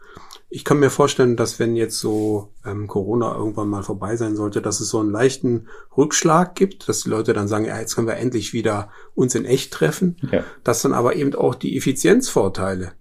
Ich 0.51 0.65
kann 0.65 0.79
mir 0.79 0.89
vorstellen, 0.91 1.37
dass 1.37 1.59
wenn 1.59 1.77
jetzt 1.77 1.99
so 1.99 2.55
ähm, 2.65 2.87
Corona 2.87 3.35
irgendwann 3.35 3.69
mal 3.69 3.83
vorbei 3.83 4.17
sein 4.17 4.35
sollte, 4.35 4.63
dass 4.63 4.81
es 4.81 4.89
so 4.89 4.99
einen 4.99 5.11
leichten 5.11 5.69
Rückschlag 5.97 6.55
gibt, 6.55 6.89
dass 6.89 7.01
die 7.03 7.11
Leute 7.11 7.35
dann 7.35 7.49
sagen, 7.49 7.67
ja, 7.67 7.79
jetzt 7.79 7.95
können 7.95 8.07
wir 8.07 8.17
endlich 8.17 8.55
wieder 8.55 8.91
uns 9.15 9.35
in 9.35 9.45
echt 9.45 9.73
treffen, 9.75 10.17
Ja. 10.33 10.45
dass 10.65 10.81
dann 10.81 10.95
aber 10.95 11.17
eben 11.17 11.35
auch 11.35 11.55
die 11.55 11.77
Effizienzvorteile, 11.77 12.93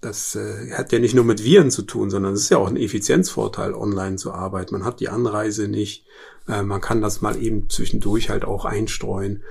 das 0.00 0.34
äh, 0.34 0.72
hat 0.72 0.92
ja 0.92 0.98
nicht 0.98 1.14
nur 1.14 1.24
mit 1.24 1.44
Viren 1.44 1.70
zu 1.70 1.82
tun, 1.82 2.08
sondern 2.10 2.32
es 2.34 2.40
ist 2.40 2.48
ja 2.50 2.58
auch 2.58 2.68
ein 2.68 2.76
Effizienzvorteil, 2.76 3.74
online 3.74 4.16
zu 4.16 4.32
arbeiten. 4.32 4.74
Man 4.74 4.84
hat 4.84 5.00
die 5.00 5.08
Anreise 5.10 5.68
nicht, 5.68 6.06
äh, 6.48 6.62
man 6.62 6.80
kann 6.80 7.02
das 7.02 7.20
mal 7.20 7.36
eben 7.42 7.68
zwischendurch 7.68 8.30
halt 8.30 8.44
auch 8.46 8.64
einstreuen 8.64 9.42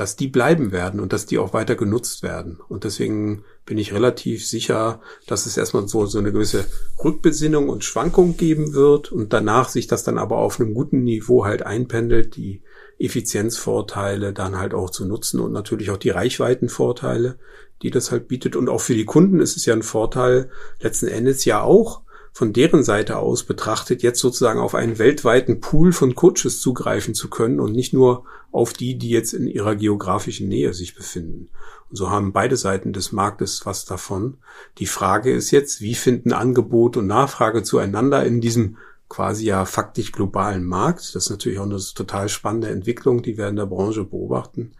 dass 0.00 0.16
die 0.16 0.28
bleiben 0.28 0.72
werden 0.72 0.98
und 0.98 1.12
dass 1.12 1.26
die 1.26 1.36
auch 1.36 1.52
weiter 1.52 1.76
genutzt 1.76 2.22
werden. 2.22 2.58
Und 2.70 2.84
deswegen 2.84 3.44
bin 3.66 3.76
ich 3.76 3.92
relativ 3.92 4.46
sicher, 4.46 5.02
dass 5.26 5.44
es 5.44 5.58
erstmal 5.58 5.86
so, 5.88 6.06
so 6.06 6.18
eine 6.18 6.32
gewisse 6.32 6.64
Rückbesinnung 7.04 7.68
und 7.68 7.84
Schwankung 7.84 8.38
geben 8.38 8.72
wird 8.72 9.12
und 9.12 9.34
danach 9.34 9.68
sich 9.68 9.88
das 9.88 10.02
dann 10.02 10.16
aber 10.16 10.38
auf 10.38 10.58
einem 10.58 10.72
guten 10.72 11.04
Niveau 11.04 11.44
halt 11.44 11.64
einpendelt, 11.66 12.34
die 12.36 12.62
Effizienzvorteile 12.98 14.32
dann 14.32 14.58
halt 14.58 14.72
auch 14.72 14.88
zu 14.88 15.04
nutzen 15.04 15.38
und 15.38 15.52
natürlich 15.52 15.90
auch 15.90 15.98
die 15.98 16.08
Reichweitenvorteile, 16.08 17.38
die 17.82 17.90
das 17.90 18.10
halt 18.10 18.26
bietet. 18.26 18.56
Und 18.56 18.70
auch 18.70 18.80
für 18.80 18.94
die 18.94 19.04
Kunden 19.04 19.38
ist 19.38 19.58
es 19.58 19.66
ja 19.66 19.74
ein 19.74 19.82
Vorteil, 19.82 20.48
letzten 20.80 21.08
Endes 21.08 21.44
ja 21.44 21.60
auch, 21.60 22.00
von 22.32 22.52
deren 22.52 22.82
Seite 22.82 23.18
aus 23.18 23.44
betrachtet, 23.44 24.02
jetzt 24.02 24.20
sozusagen 24.20 24.60
auf 24.60 24.74
einen 24.74 24.98
weltweiten 24.98 25.60
Pool 25.60 25.92
von 25.92 26.14
Coaches 26.14 26.60
zugreifen 26.60 27.14
zu 27.14 27.28
können 27.28 27.60
und 27.60 27.72
nicht 27.72 27.92
nur 27.92 28.24
auf 28.52 28.72
die, 28.72 28.98
die 28.98 29.10
jetzt 29.10 29.32
in 29.32 29.46
ihrer 29.46 29.76
geografischen 29.76 30.48
Nähe 30.48 30.72
sich 30.72 30.94
befinden. 30.94 31.50
Und 31.88 31.96
so 31.96 32.10
haben 32.10 32.32
beide 32.32 32.56
Seiten 32.56 32.92
des 32.92 33.12
Marktes 33.12 33.66
was 33.66 33.84
davon. 33.84 34.38
Die 34.78 34.86
Frage 34.86 35.32
ist 35.32 35.50
jetzt, 35.50 35.80
wie 35.80 35.94
finden 35.94 36.32
Angebot 36.32 36.96
und 36.96 37.06
Nachfrage 37.06 37.62
zueinander 37.62 38.24
in 38.24 38.40
diesem 38.40 38.76
quasi 39.08 39.46
ja 39.46 39.64
faktisch 39.64 40.12
globalen 40.12 40.64
Markt. 40.64 41.00
Das 41.14 41.24
ist 41.24 41.30
natürlich 41.30 41.58
auch 41.58 41.64
eine 41.64 41.78
total 41.78 42.28
spannende 42.28 42.68
Entwicklung, 42.68 43.22
die 43.22 43.36
wir 43.36 43.48
in 43.48 43.56
der 43.56 43.66
Branche 43.66 44.04
beobachten. 44.04 44.72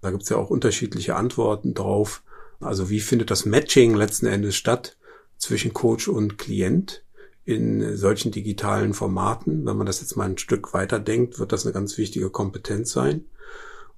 Da 0.00 0.10
gibt 0.10 0.24
es 0.24 0.28
ja 0.28 0.36
auch 0.36 0.50
unterschiedliche 0.50 1.14
Antworten 1.14 1.72
drauf. 1.72 2.22
Also 2.58 2.90
wie 2.90 3.00
findet 3.00 3.30
das 3.30 3.46
Matching 3.46 3.94
letzten 3.94 4.26
Endes 4.26 4.56
statt 4.56 4.96
zwischen 5.40 5.74
Coach 5.74 6.06
und 6.06 6.38
Klient 6.38 7.02
in 7.44 7.96
solchen 7.96 8.30
digitalen 8.30 8.94
Formaten? 8.94 9.66
Wenn 9.66 9.76
man 9.76 9.86
das 9.86 10.00
jetzt 10.00 10.16
mal 10.16 10.28
ein 10.28 10.38
Stück 10.38 10.72
weiter 10.72 11.00
denkt, 11.00 11.40
wird 11.40 11.50
das 11.50 11.66
eine 11.66 11.72
ganz 11.72 11.98
wichtige 11.98 12.30
Kompetenz 12.30 12.92
sein. 12.92 13.24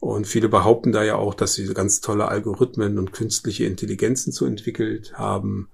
Und 0.00 0.26
viele 0.26 0.48
behaupten 0.48 0.90
da 0.90 1.04
ja 1.04 1.16
auch, 1.16 1.34
dass 1.34 1.54
sie 1.54 1.66
ganz 1.74 2.00
tolle 2.00 2.28
Algorithmen 2.28 2.98
und 2.98 3.12
künstliche 3.12 3.66
Intelligenzen 3.66 4.32
zu 4.32 4.46
entwickelt 4.46 5.12
haben. 5.14 5.68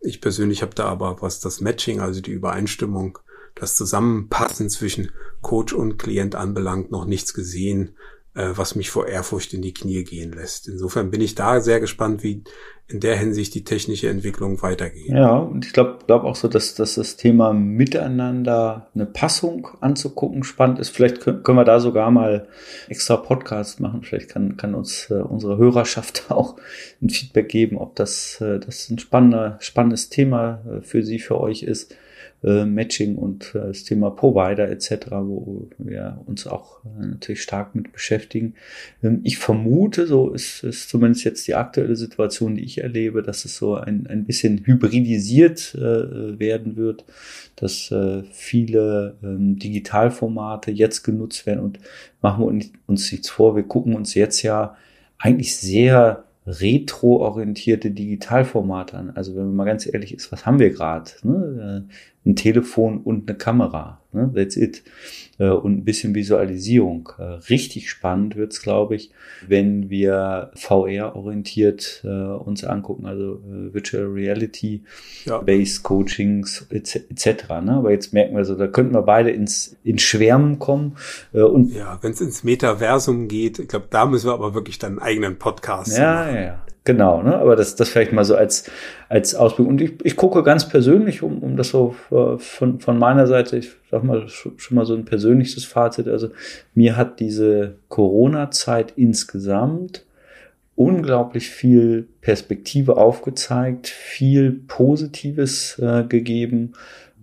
Ich 0.00 0.20
persönlich 0.20 0.62
habe 0.62 0.74
da 0.74 0.84
aber, 0.84 1.20
was 1.20 1.40
das 1.40 1.60
Matching, 1.60 2.00
also 2.00 2.20
die 2.20 2.30
Übereinstimmung 2.30 3.18
das 3.54 3.76
Zusammenpassen 3.76 4.68
zwischen 4.68 5.10
Coach 5.42 5.72
und 5.72 5.98
Klient 5.98 6.34
anbelangt, 6.34 6.90
noch 6.90 7.04
nichts 7.04 7.34
gesehen, 7.34 7.94
äh, 8.34 8.50
was 8.54 8.74
mich 8.74 8.90
vor 8.90 9.06
Ehrfurcht 9.06 9.54
in 9.54 9.62
die 9.62 9.74
Knie 9.74 10.04
gehen 10.04 10.32
lässt. 10.32 10.68
Insofern 10.68 11.10
bin 11.10 11.20
ich 11.20 11.34
da 11.34 11.60
sehr 11.60 11.80
gespannt, 11.80 12.22
wie 12.22 12.42
in 12.86 13.00
der 13.00 13.16
Hinsicht 13.16 13.54
die 13.54 13.64
technische 13.64 14.10
Entwicklung 14.10 14.60
weitergeht. 14.60 15.08
Ja, 15.08 15.36
und 15.38 15.64
ich 15.64 15.72
glaube 15.72 16.00
glaub 16.06 16.24
auch 16.24 16.36
so, 16.36 16.48
dass, 16.48 16.74
dass 16.74 16.96
das 16.96 17.16
Thema 17.16 17.54
Miteinander 17.54 18.88
eine 18.94 19.06
Passung 19.06 19.68
anzugucken 19.80 20.44
spannend 20.44 20.78
ist. 20.80 20.90
Vielleicht 20.90 21.20
können, 21.20 21.42
wir 21.56 21.64
da 21.64 21.80
sogar 21.80 22.10
mal 22.10 22.48
extra 22.88 23.16
Podcast 23.16 23.80
machen. 23.80 24.02
Vielleicht 24.02 24.28
kann, 24.28 24.58
kann 24.58 24.74
uns 24.74 25.10
äh, 25.10 25.14
unsere 25.14 25.56
Hörerschaft 25.56 26.24
auch 26.28 26.56
ein 27.00 27.08
Feedback 27.08 27.48
geben, 27.48 27.78
ob 27.78 27.96
das, 27.96 28.40
äh, 28.42 28.58
das 28.58 28.90
ein 28.90 28.98
spannender, 28.98 29.56
spannendes 29.60 30.10
Thema 30.10 30.62
äh, 30.68 30.82
für 30.82 31.02
sie, 31.02 31.20
für 31.20 31.40
euch 31.40 31.62
ist 31.62 31.96
äh, 32.44 32.66
Matching 32.66 33.16
und 33.16 33.54
äh, 33.54 33.68
das 33.68 33.84
Thema 33.84 34.10
Provider 34.10 34.70
etc., 34.70 35.06
wo 35.12 35.68
wir 35.78 36.20
uns 36.26 36.46
auch 36.46 36.84
äh, 36.84 37.06
natürlich 37.06 37.42
stark 37.42 37.74
mit 37.74 37.92
beschäftigen. 37.92 38.54
Ähm, 39.02 39.20
ich 39.24 39.38
vermute, 39.38 40.06
so 40.06 40.30
ist, 40.30 40.62
ist 40.62 40.88
zumindest 40.90 41.24
jetzt 41.24 41.46
die 41.48 41.54
aktuelle 41.54 41.96
Situation, 41.96 42.54
die 42.56 42.64
ich 42.64 42.78
erlebe, 42.78 43.22
dass 43.22 43.44
es 43.44 43.56
so 43.56 43.76
ein, 43.76 44.06
ein 44.06 44.24
bisschen 44.24 44.64
hybridisiert 44.66 45.74
äh, 45.74 46.38
werden 46.38 46.76
wird, 46.76 47.04
dass 47.56 47.90
äh, 47.90 48.22
viele 48.30 49.16
ähm, 49.22 49.58
Digitalformate 49.58 50.70
jetzt 50.70 51.02
genutzt 51.02 51.46
werden 51.46 51.60
und 51.60 51.78
machen 52.20 52.44
wir 52.44 52.70
uns 52.86 53.10
nichts 53.10 53.30
vor, 53.30 53.56
wir 53.56 53.62
gucken 53.62 53.94
uns 53.94 54.14
jetzt 54.14 54.42
ja 54.42 54.76
eigentlich 55.18 55.56
sehr 55.56 56.23
retro-orientierte 56.46 57.90
Digitalformate 57.90 58.96
an. 58.96 59.10
Also 59.10 59.34
wenn 59.34 59.46
man 59.46 59.56
mal 59.56 59.64
ganz 59.64 59.86
ehrlich 59.86 60.14
ist, 60.14 60.30
was 60.30 60.44
haben 60.44 60.58
wir 60.58 60.70
gerade? 60.70 61.10
Ne? 61.22 61.86
ein 62.26 62.36
Telefon 62.36 62.98
und 62.98 63.28
eine 63.28 63.36
Kamera. 63.36 64.00
Ne? 64.14 64.30
That's 64.34 64.56
it. 64.56 64.82
Äh, 65.38 65.48
und 65.48 65.78
ein 65.78 65.84
bisschen 65.84 66.14
Visualisierung. 66.14 67.10
Äh, 67.18 67.22
richtig 67.50 67.90
spannend 67.90 68.36
wird's, 68.36 68.62
glaube 68.62 68.94
ich, 68.94 69.10
wenn 69.46 69.90
wir 69.90 70.50
VR-orientiert 70.54 72.02
äh, 72.04 72.08
uns 72.08 72.64
angucken, 72.64 73.06
also 73.06 73.40
Virtual 73.44 74.04
Reality, 74.04 74.82
ja. 75.24 75.38
Based 75.38 75.82
Coachings 75.82 76.66
etc. 76.70 77.48
Ne? 77.62 77.72
Aber 77.72 77.90
jetzt 77.90 78.12
merken 78.12 78.36
wir 78.36 78.44
so, 78.44 78.54
da 78.54 78.66
könnten 78.66 78.94
wir 78.94 79.02
beide 79.02 79.30
ins, 79.30 79.76
ins 79.82 80.02
Schwärmen 80.02 80.58
kommen. 80.58 80.96
Und 81.32 81.74
ja, 81.74 81.98
wenn 82.02 82.12
es 82.12 82.20
ins 82.20 82.44
Metaversum 82.44 83.28
geht, 83.28 83.58
ich 83.58 83.68
glaube, 83.68 83.86
da 83.90 84.06
müssen 84.06 84.28
wir 84.28 84.34
aber 84.34 84.54
wirklich 84.54 84.78
dann 84.78 84.92
einen 84.92 84.98
eigenen 85.00 85.38
Podcast 85.38 85.96
ja, 85.96 86.14
machen. 86.14 86.34
Ja, 86.34 86.42
ja. 86.42 86.64
Genau, 86.86 87.22
ne? 87.22 87.34
aber 87.36 87.56
das, 87.56 87.76
das 87.76 87.88
vielleicht 87.88 88.12
mal 88.12 88.26
so 88.26 88.36
als, 88.36 88.70
als 89.08 89.34
Ausblick. 89.34 89.66
Und 89.66 89.80
ich, 89.80 89.92
ich 90.04 90.16
gucke 90.16 90.42
ganz 90.42 90.68
persönlich, 90.68 91.22
um, 91.22 91.38
um 91.38 91.56
das 91.56 91.70
so 91.70 91.96
äh, 92.10 92.36
von, 92.36 92.78
von 92.78 92.98
meiner 92.98 93.26
Seite, 93.26 93.56
ich 93.56 93.72
sag 93.90 94.04
mal 94.04 94.28
schon 94.28 94.54
mal 94.70 94.84
so 94.84 94.94
ein 94.94 95.06
persönliches 95.06 95.64
Fazit. 95.64 96.08
Also 96.08 96.28
mir 96.74 96.98
hat 96.98 97.20
diese 97.20 97.76
Corona-Zeit 97.88 98.92
insgesamt 98.96 100.04
unglaublich 100.76 101.48
viel 101.48 102.06
Perspektive 102.20 102.98
aufgezeigt, 102.98 103.86
viel 103.86 104.52
Positives 104.52 105.78
äh, 105.78 106.04
gegeben 106.04 106.72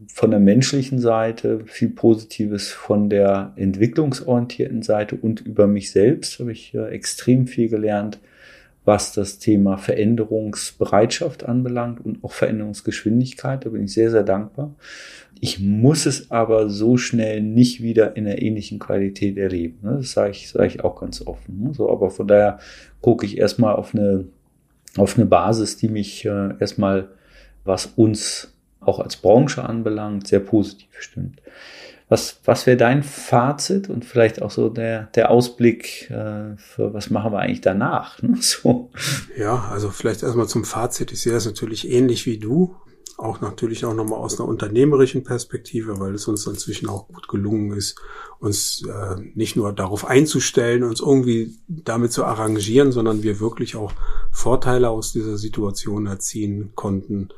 von 0.07 0.31
der 0.31 0.39
menschlichen 0.39 0.99
Seite, 0.99 1.61
viel 1.65 1.89
Positives 1.89 2.71
von 2.71 3.09
der 3.09 3.53
entwicklungsorientierten 3.57 4.81
Seite 4.81 5.15
und 5.15 5.41
über 5.41 5.67
mich 5.67 5.91
selbst 5.91 6.39
habe 6.39 6.51
ich 6.51 6.73
äh, 6.73 6.87
extrem 6.87 7.45
viel 7.45 7.69
gelernt 7.69 8.19
was 8.83 9.13
das 9.13 9.37
Thema 9.37 9.77
Veränderungsbereitschaft 9.77 11.45
anbelangt 11.45 12.03
und 12.03 12.23
auch 12.23 12.31
Veränderungsgeschwindigkeit. 12.31 13.65
Da 13.65 13.69
bin 13.69 13.83
ich 13.83 13.93
sehr, 13.93 14.09
sehr 14.09 14.23
dankbar. 14.23 14.73
Ich 15.39 15.59
muss 15.59 16.05
es 16.05 16.31
aber 16.31 16.69
so 16.69 16.97
schnell 16.97 17.41
nicht 17.41 17.81
wieder 17.81 18.15
in 18.15 18.25
einer 18.25 18.41
ähnlichen 18.41 18.79
Qualität 18.79 19.37
erleben. 19.37 19.79
Ne? 19.83 19.97
Das 19.97 20.11
sage 20.11 20.31
ich, 20.31 20.49
sage 20.49 20.67
ich 20.67 20.83
auch 20.83 20.99
ganz 20.99 21.25
offen. 21.25 21.63
Ne? 21.63 21.73
So, 21.73 21.91
aber 21.91 22.09
von 22.09 22.27
daher 22.27 22.59
gucke 23.01 23.25
ich 23.25 23.37
erstmal 23.37 23.75
auf 23.75 23.93
eine, 23.93 24.25
auf 24.97 25.17
eine 25.17 25.25
Basis, 25.25 25.77
die 25.77 25.87
mich 25.87 26.25
äh, 26.25 26.49
erstmal, 26.59 27.09
was 27.63 27.85
uns 27.85 28.53
auch 28.79 28.99
als 28.99 29.15
Branche 29.17 29.63
anbelangt, 29.63 30.27
sehr 30.27 30.39
positiv 30.39 30.89
stimmt. 30.99 31.41
Was, 32.11 32.41
was 32.43 32.67
wäre 32.67 32.75
dein 32.75 33.03
Fazit 33.03 33.89
und 33.89 34.03
vielleicht 34.03 34.41
auch 34.41 34.51
so 34.51 34.67
der, 34.67 35.03
der 35.15 35.31
Ausblick 35.31 36.09
äh, 36.09 36.57
für 36.57 36.93
was 36.93 37.09
machen 37.09 37.31
wir 37.31 37.39
eigentlich 37.39 37.61
danach? 37.61 38.21
Ne? 38.21 38.37
So. 38.41 38.91
Ja, 39.37 39.69
also 39.71 39.91
vielleicht 39.91 40.21
erstmal 40.21 40.49
zum 40.49 40.65
Fazit. 40.65 41.13
Ich 41.13 41.21
sehe 41.21 41.31
das 41.31 41.45
natürlich 41.45 41.89
ähnlich 41.89 42.25
wie 42.25 42.37
du. 42.37 42.75
Auch 43.17 43.39
natürlich 43.39 43.85
auch 43.85 43.93
nochmal 43.93 44.19
aus 44.19 44.37
einer 44.37 44.49
unternehmerischen 44.49 45.23
Perspektive, 45.23 46.01
weil 46.01 46.13
es 46.13 46.27
uns 46.27 46.45
inzwischen 46.45 46.89
auch 46.89 47.07
gut 47.07 47.29
gelungen 47.29 47.71
ist, 47.77 47.97
uns 48.39 48.83
äh, 48.85 49.15
nicht 49.33 49.55
nur 49.55 49.71
darauf 49.71 50.03
einzustellen, 50.03 50.83
uns 50.83 50.99
irgendwie 50.99 51.59
damit 51.69 52.11
zu 52.11 52.25
arrangieren, 52.25 52.91
sondern 52.91 53.23
wir 53.23 53.39
wirklich 53.39 53.77
auch 53.77 53.93
Vorteile 54.33 54.89
aus 54.89 55.13
dieser 55.13 55.37
Situation 55.37 56.07
erziehen 56.07 56.73
konnten, 56.75 57.29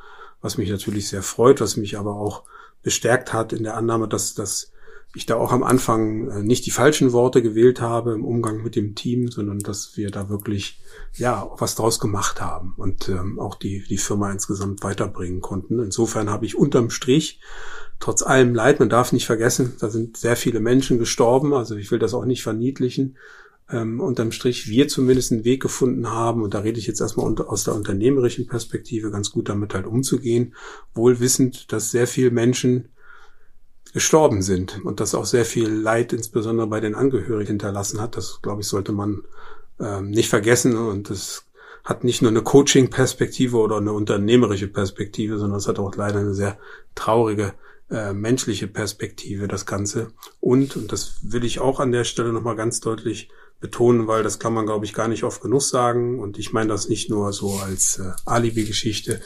was 0.41 0.57
mich 0.57 0.71
natürlich 0.71 1.09
sehr 1.09 1.21
freut, 1.21 1.62
was 1.62 1.77
mich 1.77 1.95
aber 1.95 2.15
auch 2.15 2.41
bestärkt 2.83 3.33
hat 3.33 3.53
in 3.53 3.63
der 3.63 3.75
Annahme, 3.75 4.07
dass, 4.07 4.35
dass 4.35 4.71
ich 5.15 5.25
da 5.25 5.35
auch 5.35 5.51
am 5.51 5.63
Anfang 5.63 6.29
äh, 6.29 6.41
nicht 6.41 6.65
die 6.65 6.71
falschen 6.71 7.11
Worte 7.11 7.41
gewählt 7.41 7.81
habe 7.81 8.13
im 8.13 8.25
Umgang 8.25 8.63
mit 8.63 8.75
dem 8.75 8.95
Team, 8.95 9.29
sondern 9.29 9.59
dass 9.59 9.95
wir 9.95 10.09
da 10.09 10.29
wirklich 10.29 10.79
ja 11.13 11.49
was 11.57 11.75
draus 11.75 11.99
gemacht 11.99 12.41
haben 12.41 12.73
und 12.77 13.09
ähm, 13.09 13.39
auch 13.39 13.55
die 13.55 13.83
die 13.87 13.97
Firma 13.97 14.31
insgesamt 14.31 14.83
weiterbringen 14.83 15.41
konnten. 15.41 15.79
Insofern 15.79 16.29
habe 16.29 16.45
ich 16.45 16.55
unterm 16.55 16.89
Strich 16.89 17.39
trotz 17.99 18.21
allem 18.21 18.53
Leid, 18.53 18.79
man 18.79 18.89
darf 18.89 19.13
nicht 19.13 19.25
vergessen, 19.25 19.77
da 19.79 19.89
sind 19.89 20.17
sehr 20.17 20.35
viele 20.35 20.59
Menschen 20.59 20.99
gestorben, 20.99 21.53
also 21.53 21.75
ich 21.75 21.89
will 21.89 21.99
das 21.99 22.13
auch 22.13 22.25
nicht 22.25 22.43
verniedlichen. 22.43 23.17
Ähm, 23.71 23.99
unterm 23.99 24.32
Strich 24.32 24.67
wir 24.67 24.88
zumindest 24.88 25.32
einen 25.32 25.45
Weg 25.45 25.62
gefunden 25.62 26.10
haben, 26.10 26.43
und 26.43 26.54
da 26.54 26.60
rede 26.60 26.80
ich 26.80 26.88
jetzt 26.88 27.02
erstmal 27.02 27.26
unter, 27.26 27.49
aus 27.49 27.63
der 27.63 27.76
unternehmerischen 27.76 28.47
Perspektive, 28.47 29.10
ganz 29.10 29.32
gut 29.32 29.49
damit 29.49 29.73
halt 29.73 29.88
umzugehen, 29.88 30.54
wohl 30.93 31.19
wissend, 31.19 31.71
dass 31.71 31.91
sehr 31.91 32.08
viele 32.08 32.32
Menschen 32.32 32.89
gestorben 33.93 34.41
sind 34.41 34.84
und 34.84 34.99
das 34.99 35.15
auch 35.15 35.26
sehr 35.26 35.45
viel 35.45 35.69
Leid, 35.69 36.13
insbesondere 36.13 36.67
bei 36.67 36.80
den 36.80 36.95
Angehörigen, 36.95 37.52
hinterlassen 37.52 38.02
hat. 38.02 38.17
Das, 38.17 38.41
glaube 38.41 38.62
ich, 38.62 38.67
sollte 38.67 38.91
man 38.91 39.23
ähm, 39.80 40.10
nicht 40.10 40.30
vergessen 40.30 40.76
und 40.76 41.10
das 41.10 41.45
hat 41.84 42.04
nicht 42.04 42.21
nur 42.21 42.32
eine 42.32 42.41
Coaching-Perspektive 42.41 43.58
oder 43.58 43.78
eine 43.78 43.93
unternehmerische 43.93 44.67
Perspektive, 44.67 45.38
sondern 45.38 45.58
es 45.58 45.67
hat 45.67 45.80
auch 45.80 45.95
leider 45.95 46.19
eine 46.19 46.34
sehr 46.34 46.58
traurige 46.95 47.54
äh, 47.91 48.13
menschliche 48.13 48.67
Perspektive, 48.67 49.47
das 49.47 49.65
Ganze. 49.65 50.13
Und, 50.39 50.76
und 50.78 50.91
das 50.91 51.17
will 51.21 51.43
ich 51.43 51.60
auch 51.60 51.80
an 51.80 51.91
der 51.91 52.06
Stelle 52.06 52.32
nochmal 52.32 52.56
ganz 52.56 52.80
deutlich 52.80 53.30
betonen, 53.63 54.08
weil 54.08 54.23
das 54.23 54.39
kann 54.39 54.54
man, 54.54 54.65
glaube 54.65 54.84
ich, 54.84 54.93
gar 54.93 55.08
nicht 55.08 55.23
oft 55.23 55.41
genug 55.41 55.62
sagen. 55.62 56.19
Und 56.19 56.38
ich 56.38 56.52
meine 56.52 56.67
das 56.67 56.89
nicht 56.89 57.10
nur 57.10 57.32
so 57.32 57.54
als 57.65 57.97
äh, 57.97 58.12
Alibi-Geschichte, 58.26 59.21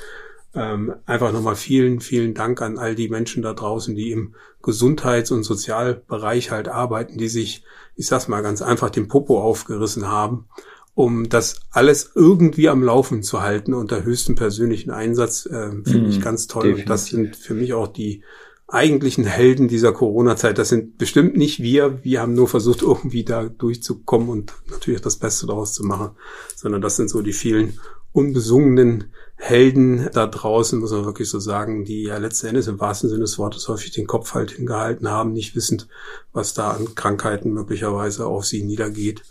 ähm, 0.53 0.93
einfach 1.07 1.33
nochmal 1.33 1.55
vielen, 1.55 2.01
vielen 2.01 2.35
Dank 2.35 2.61
an 2.61 2.77
all 2.77 2.93
die 2.93 3.09
Menschen 3.09 3.41
da 3.41 3.53
draußen, 3.53 3.95
die 3.95 4.11
im 4.11 4.35
Gesundheits- 4.61 5.31
und 5.31 5.41
Sozialbereich 5.43 6.51
halt 6.51 6.67
arbeiten, 6.67 7.17
die 7.17 7.29
sich, 7.29 7.63
ich 7.95 8.05
sag's 8.05 8.27
mal 8.27 8.43
ganz 8.43 8.61
einfach, 8.61 8.91
den 8.91 9.07
Popo 9.07 9.41
aufgerissen 9.41 10.07
haben, 10.07 10.45
um 10.93 11.29
das 11.29 11.61
alles 11.71 12.11
irgendwie 12.13 12.69
am 12.69 12.83
Laufen 12.83 13.23
zu 13.23 13.41
halten 13.41 13.73
unter 13.73 14.03
höchstem 14.03 14.35
persönlichen 14.35 14.91
Einsatz, 14.91 15.47
äh, 15.47 15.71
finde 15.83 16.09
mm, 16.09 16.09
ich 16.09 16.21
ganz 16.21 16.45
toll. 16.45 16.63
Definitiv. 16.63 16.85
Und 16.85 16.89
das 16.91 17.05
sind 17.07 17.35
für 17.35 17.55
mich 17.55 17.73
auch 17.73 17.87
die 17.87 18.23
eigentlichen 18.67 19.23
Helden 19.23 19.67
dieser 19.67 19.93
Corona-Zeit. 19.93 20.57
Das 20.57 20.69
sind 20.69 20.97
bestimmt 20.97 21.37
nicht 21.37 21.61
wir. 21.61 22.03
Wir 22.03 22.21
haben 22.21 22.33
nur 22.33 22.47
versucht, 22.47 22.81
irgendwie 22.83 23.23
da 23.23 23.45
durchzukommen 23.45 24.29
und 24.29 24.53
natürlich 24.69 25.01
das 25.01 25.17
Beste 25.17 25.47
daraus 25.47 25.73
zu 25.73 25.83
machen, 25.83 26.11
sondern 26.55 26.81
das 26.81 26.97
sind 26.97 27.09
so 27.09 27.21
die 27.21 27.33
vielen 27.33 27.79
unbesungenen 28.11 29.13
Helden 29.35 30.09
da 30.13 30.25
draußen, 30.25 30.79
muss 30.79 30.91
man 30.91 31.05
wirklich 31.05 31.29
so 31.29 31.39
sagen, 31.39 31.85
die 31.85 32.03
ja 32.03 32.17
letzten 32.17 32.47
Endes 32.47 32.67
im 32.67 32.79
wahrsten 32.79 33.09
Sinne 33.09 33.21
des 33.21 33.37
Wortes 33.37 33.67
häufig 33.67 33.91
den 33.91 34.07
Kopf 34.07 34.33
halt 34.33 34.51
hingehalten 34.51 35.07
haben, 35.09 35.33
nicht 35.33 35.55
wissend, 35.55 35.87
was 36.33 36.55
da 36.55 36.71
an 36.71 36.95
Krankheiten 36.95 37.53
möglicherweise 37.53 38.25
auf 38.25 38.45
sie 38.45 38.63
niedergeht. 38.63 39.21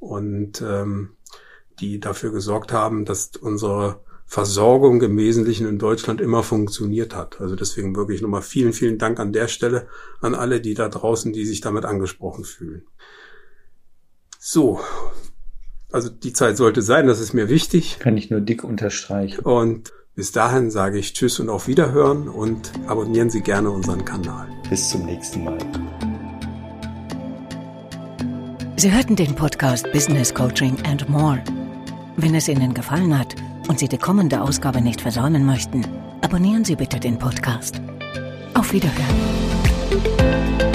Und 0.00 0.60
ähm, 0.60 1.10
die 1.80 2.00
dafür 2.00 2.32
gesorgt 2.32 2.72
haben, 2.72 3.04
dass 3.04 3.30
unsere 3.40 4.00
Versorgung 4.34 5.00
im 5.00 5.16
Wesentlichen 5.16 5.64
in 5.68 5.78
Deutschland 5.78 6.20
immer 6.20 6.42
funktioniert 6.42 7.14
hat. 7.14 7.40
Also 7.40 7.54
deswegen 7.54 7.94
wirklich 7.94 8.20
nochmal 8.20 8.42
vielen, 8.42 8.72
vielen 8.72 8.98
Dank 8.98 9.20
an 9.20 9.32
der 9.32 9.46
Stelle 9.46 9.86
an 10.20 10.34
alle, 10.34 10.60
die 10.60 10.74
da 10.74 10.88
draußen, 10.88 11.32
die 11.32 11.44
sich 11.44 11.60
damit 11.60 11.84
angesprochen 11.84 12.42
fühlen. 12.42 12.82
So, 14.40 14.80
also 15.92 16.08
die 16.08 16.32
Zeit 16.32 16.56
sollte 16.56 16.82
sein, 16.82 17.06
das 17.06 17.20
ist 17.20 17.32
mir 17.32 17.48
wichtig. 17.48 18.00
Kann 18.00 18.16
ich 18.16 18.28
nur 18.28 18.40
dick 18.40 18.64
unterstreichen. 18.64 19.44
Und 19.44 19.92
bis 20.16 20.32
dahin 20.32 20.72
sage 20.72 20.98
ich 20.98 21.12
Tschüss 21.12 21.38
und 21.38 21.48
auf 21.48 21.68
Wiederhören 21.68 22.28
und 22.28 22.72
abonnieren 22.88 23.30
Sie 23.30 23.40
gerne 23.40 23.70
unseren 23.70 24.04
Kanal. 24.04 24.48
Bis 24.68 24.88
zum 24.88 25.06
nächsten 25.06 25.44
Mal. 25.44 25.58
Sie 28.74 28.92
hörten 28.92 29.14
den 29.14 29.36
Podcast 29.36 29.86
Business 29.92 30.34
Coaching 30.34 30.76
and 30.86 31.08
More. 31.08 31.40
Wenn 32.16 32.34
es 32.34 32.48
Ihnen 32.48 32.74
gefallen 32.74 33.16
hat 33.16 33.36
und 33.68 33.78
Sie 33.78 33.88
die 33.88 33.98
kommende 33.98 34.40
Ausgabe 34.40 34.80
nicht 34.80 35.00
versäumen 35.00 35.44
möchten, 35.44 35.84
abonnieren 36.20 36.64
Sie 36.64 36.76
bitte 36.76 37.00
den 37.00 37.18
Podcast. 37.18 37.80
Auf 38.54 38.72
Wiederhören. 38.72 40.73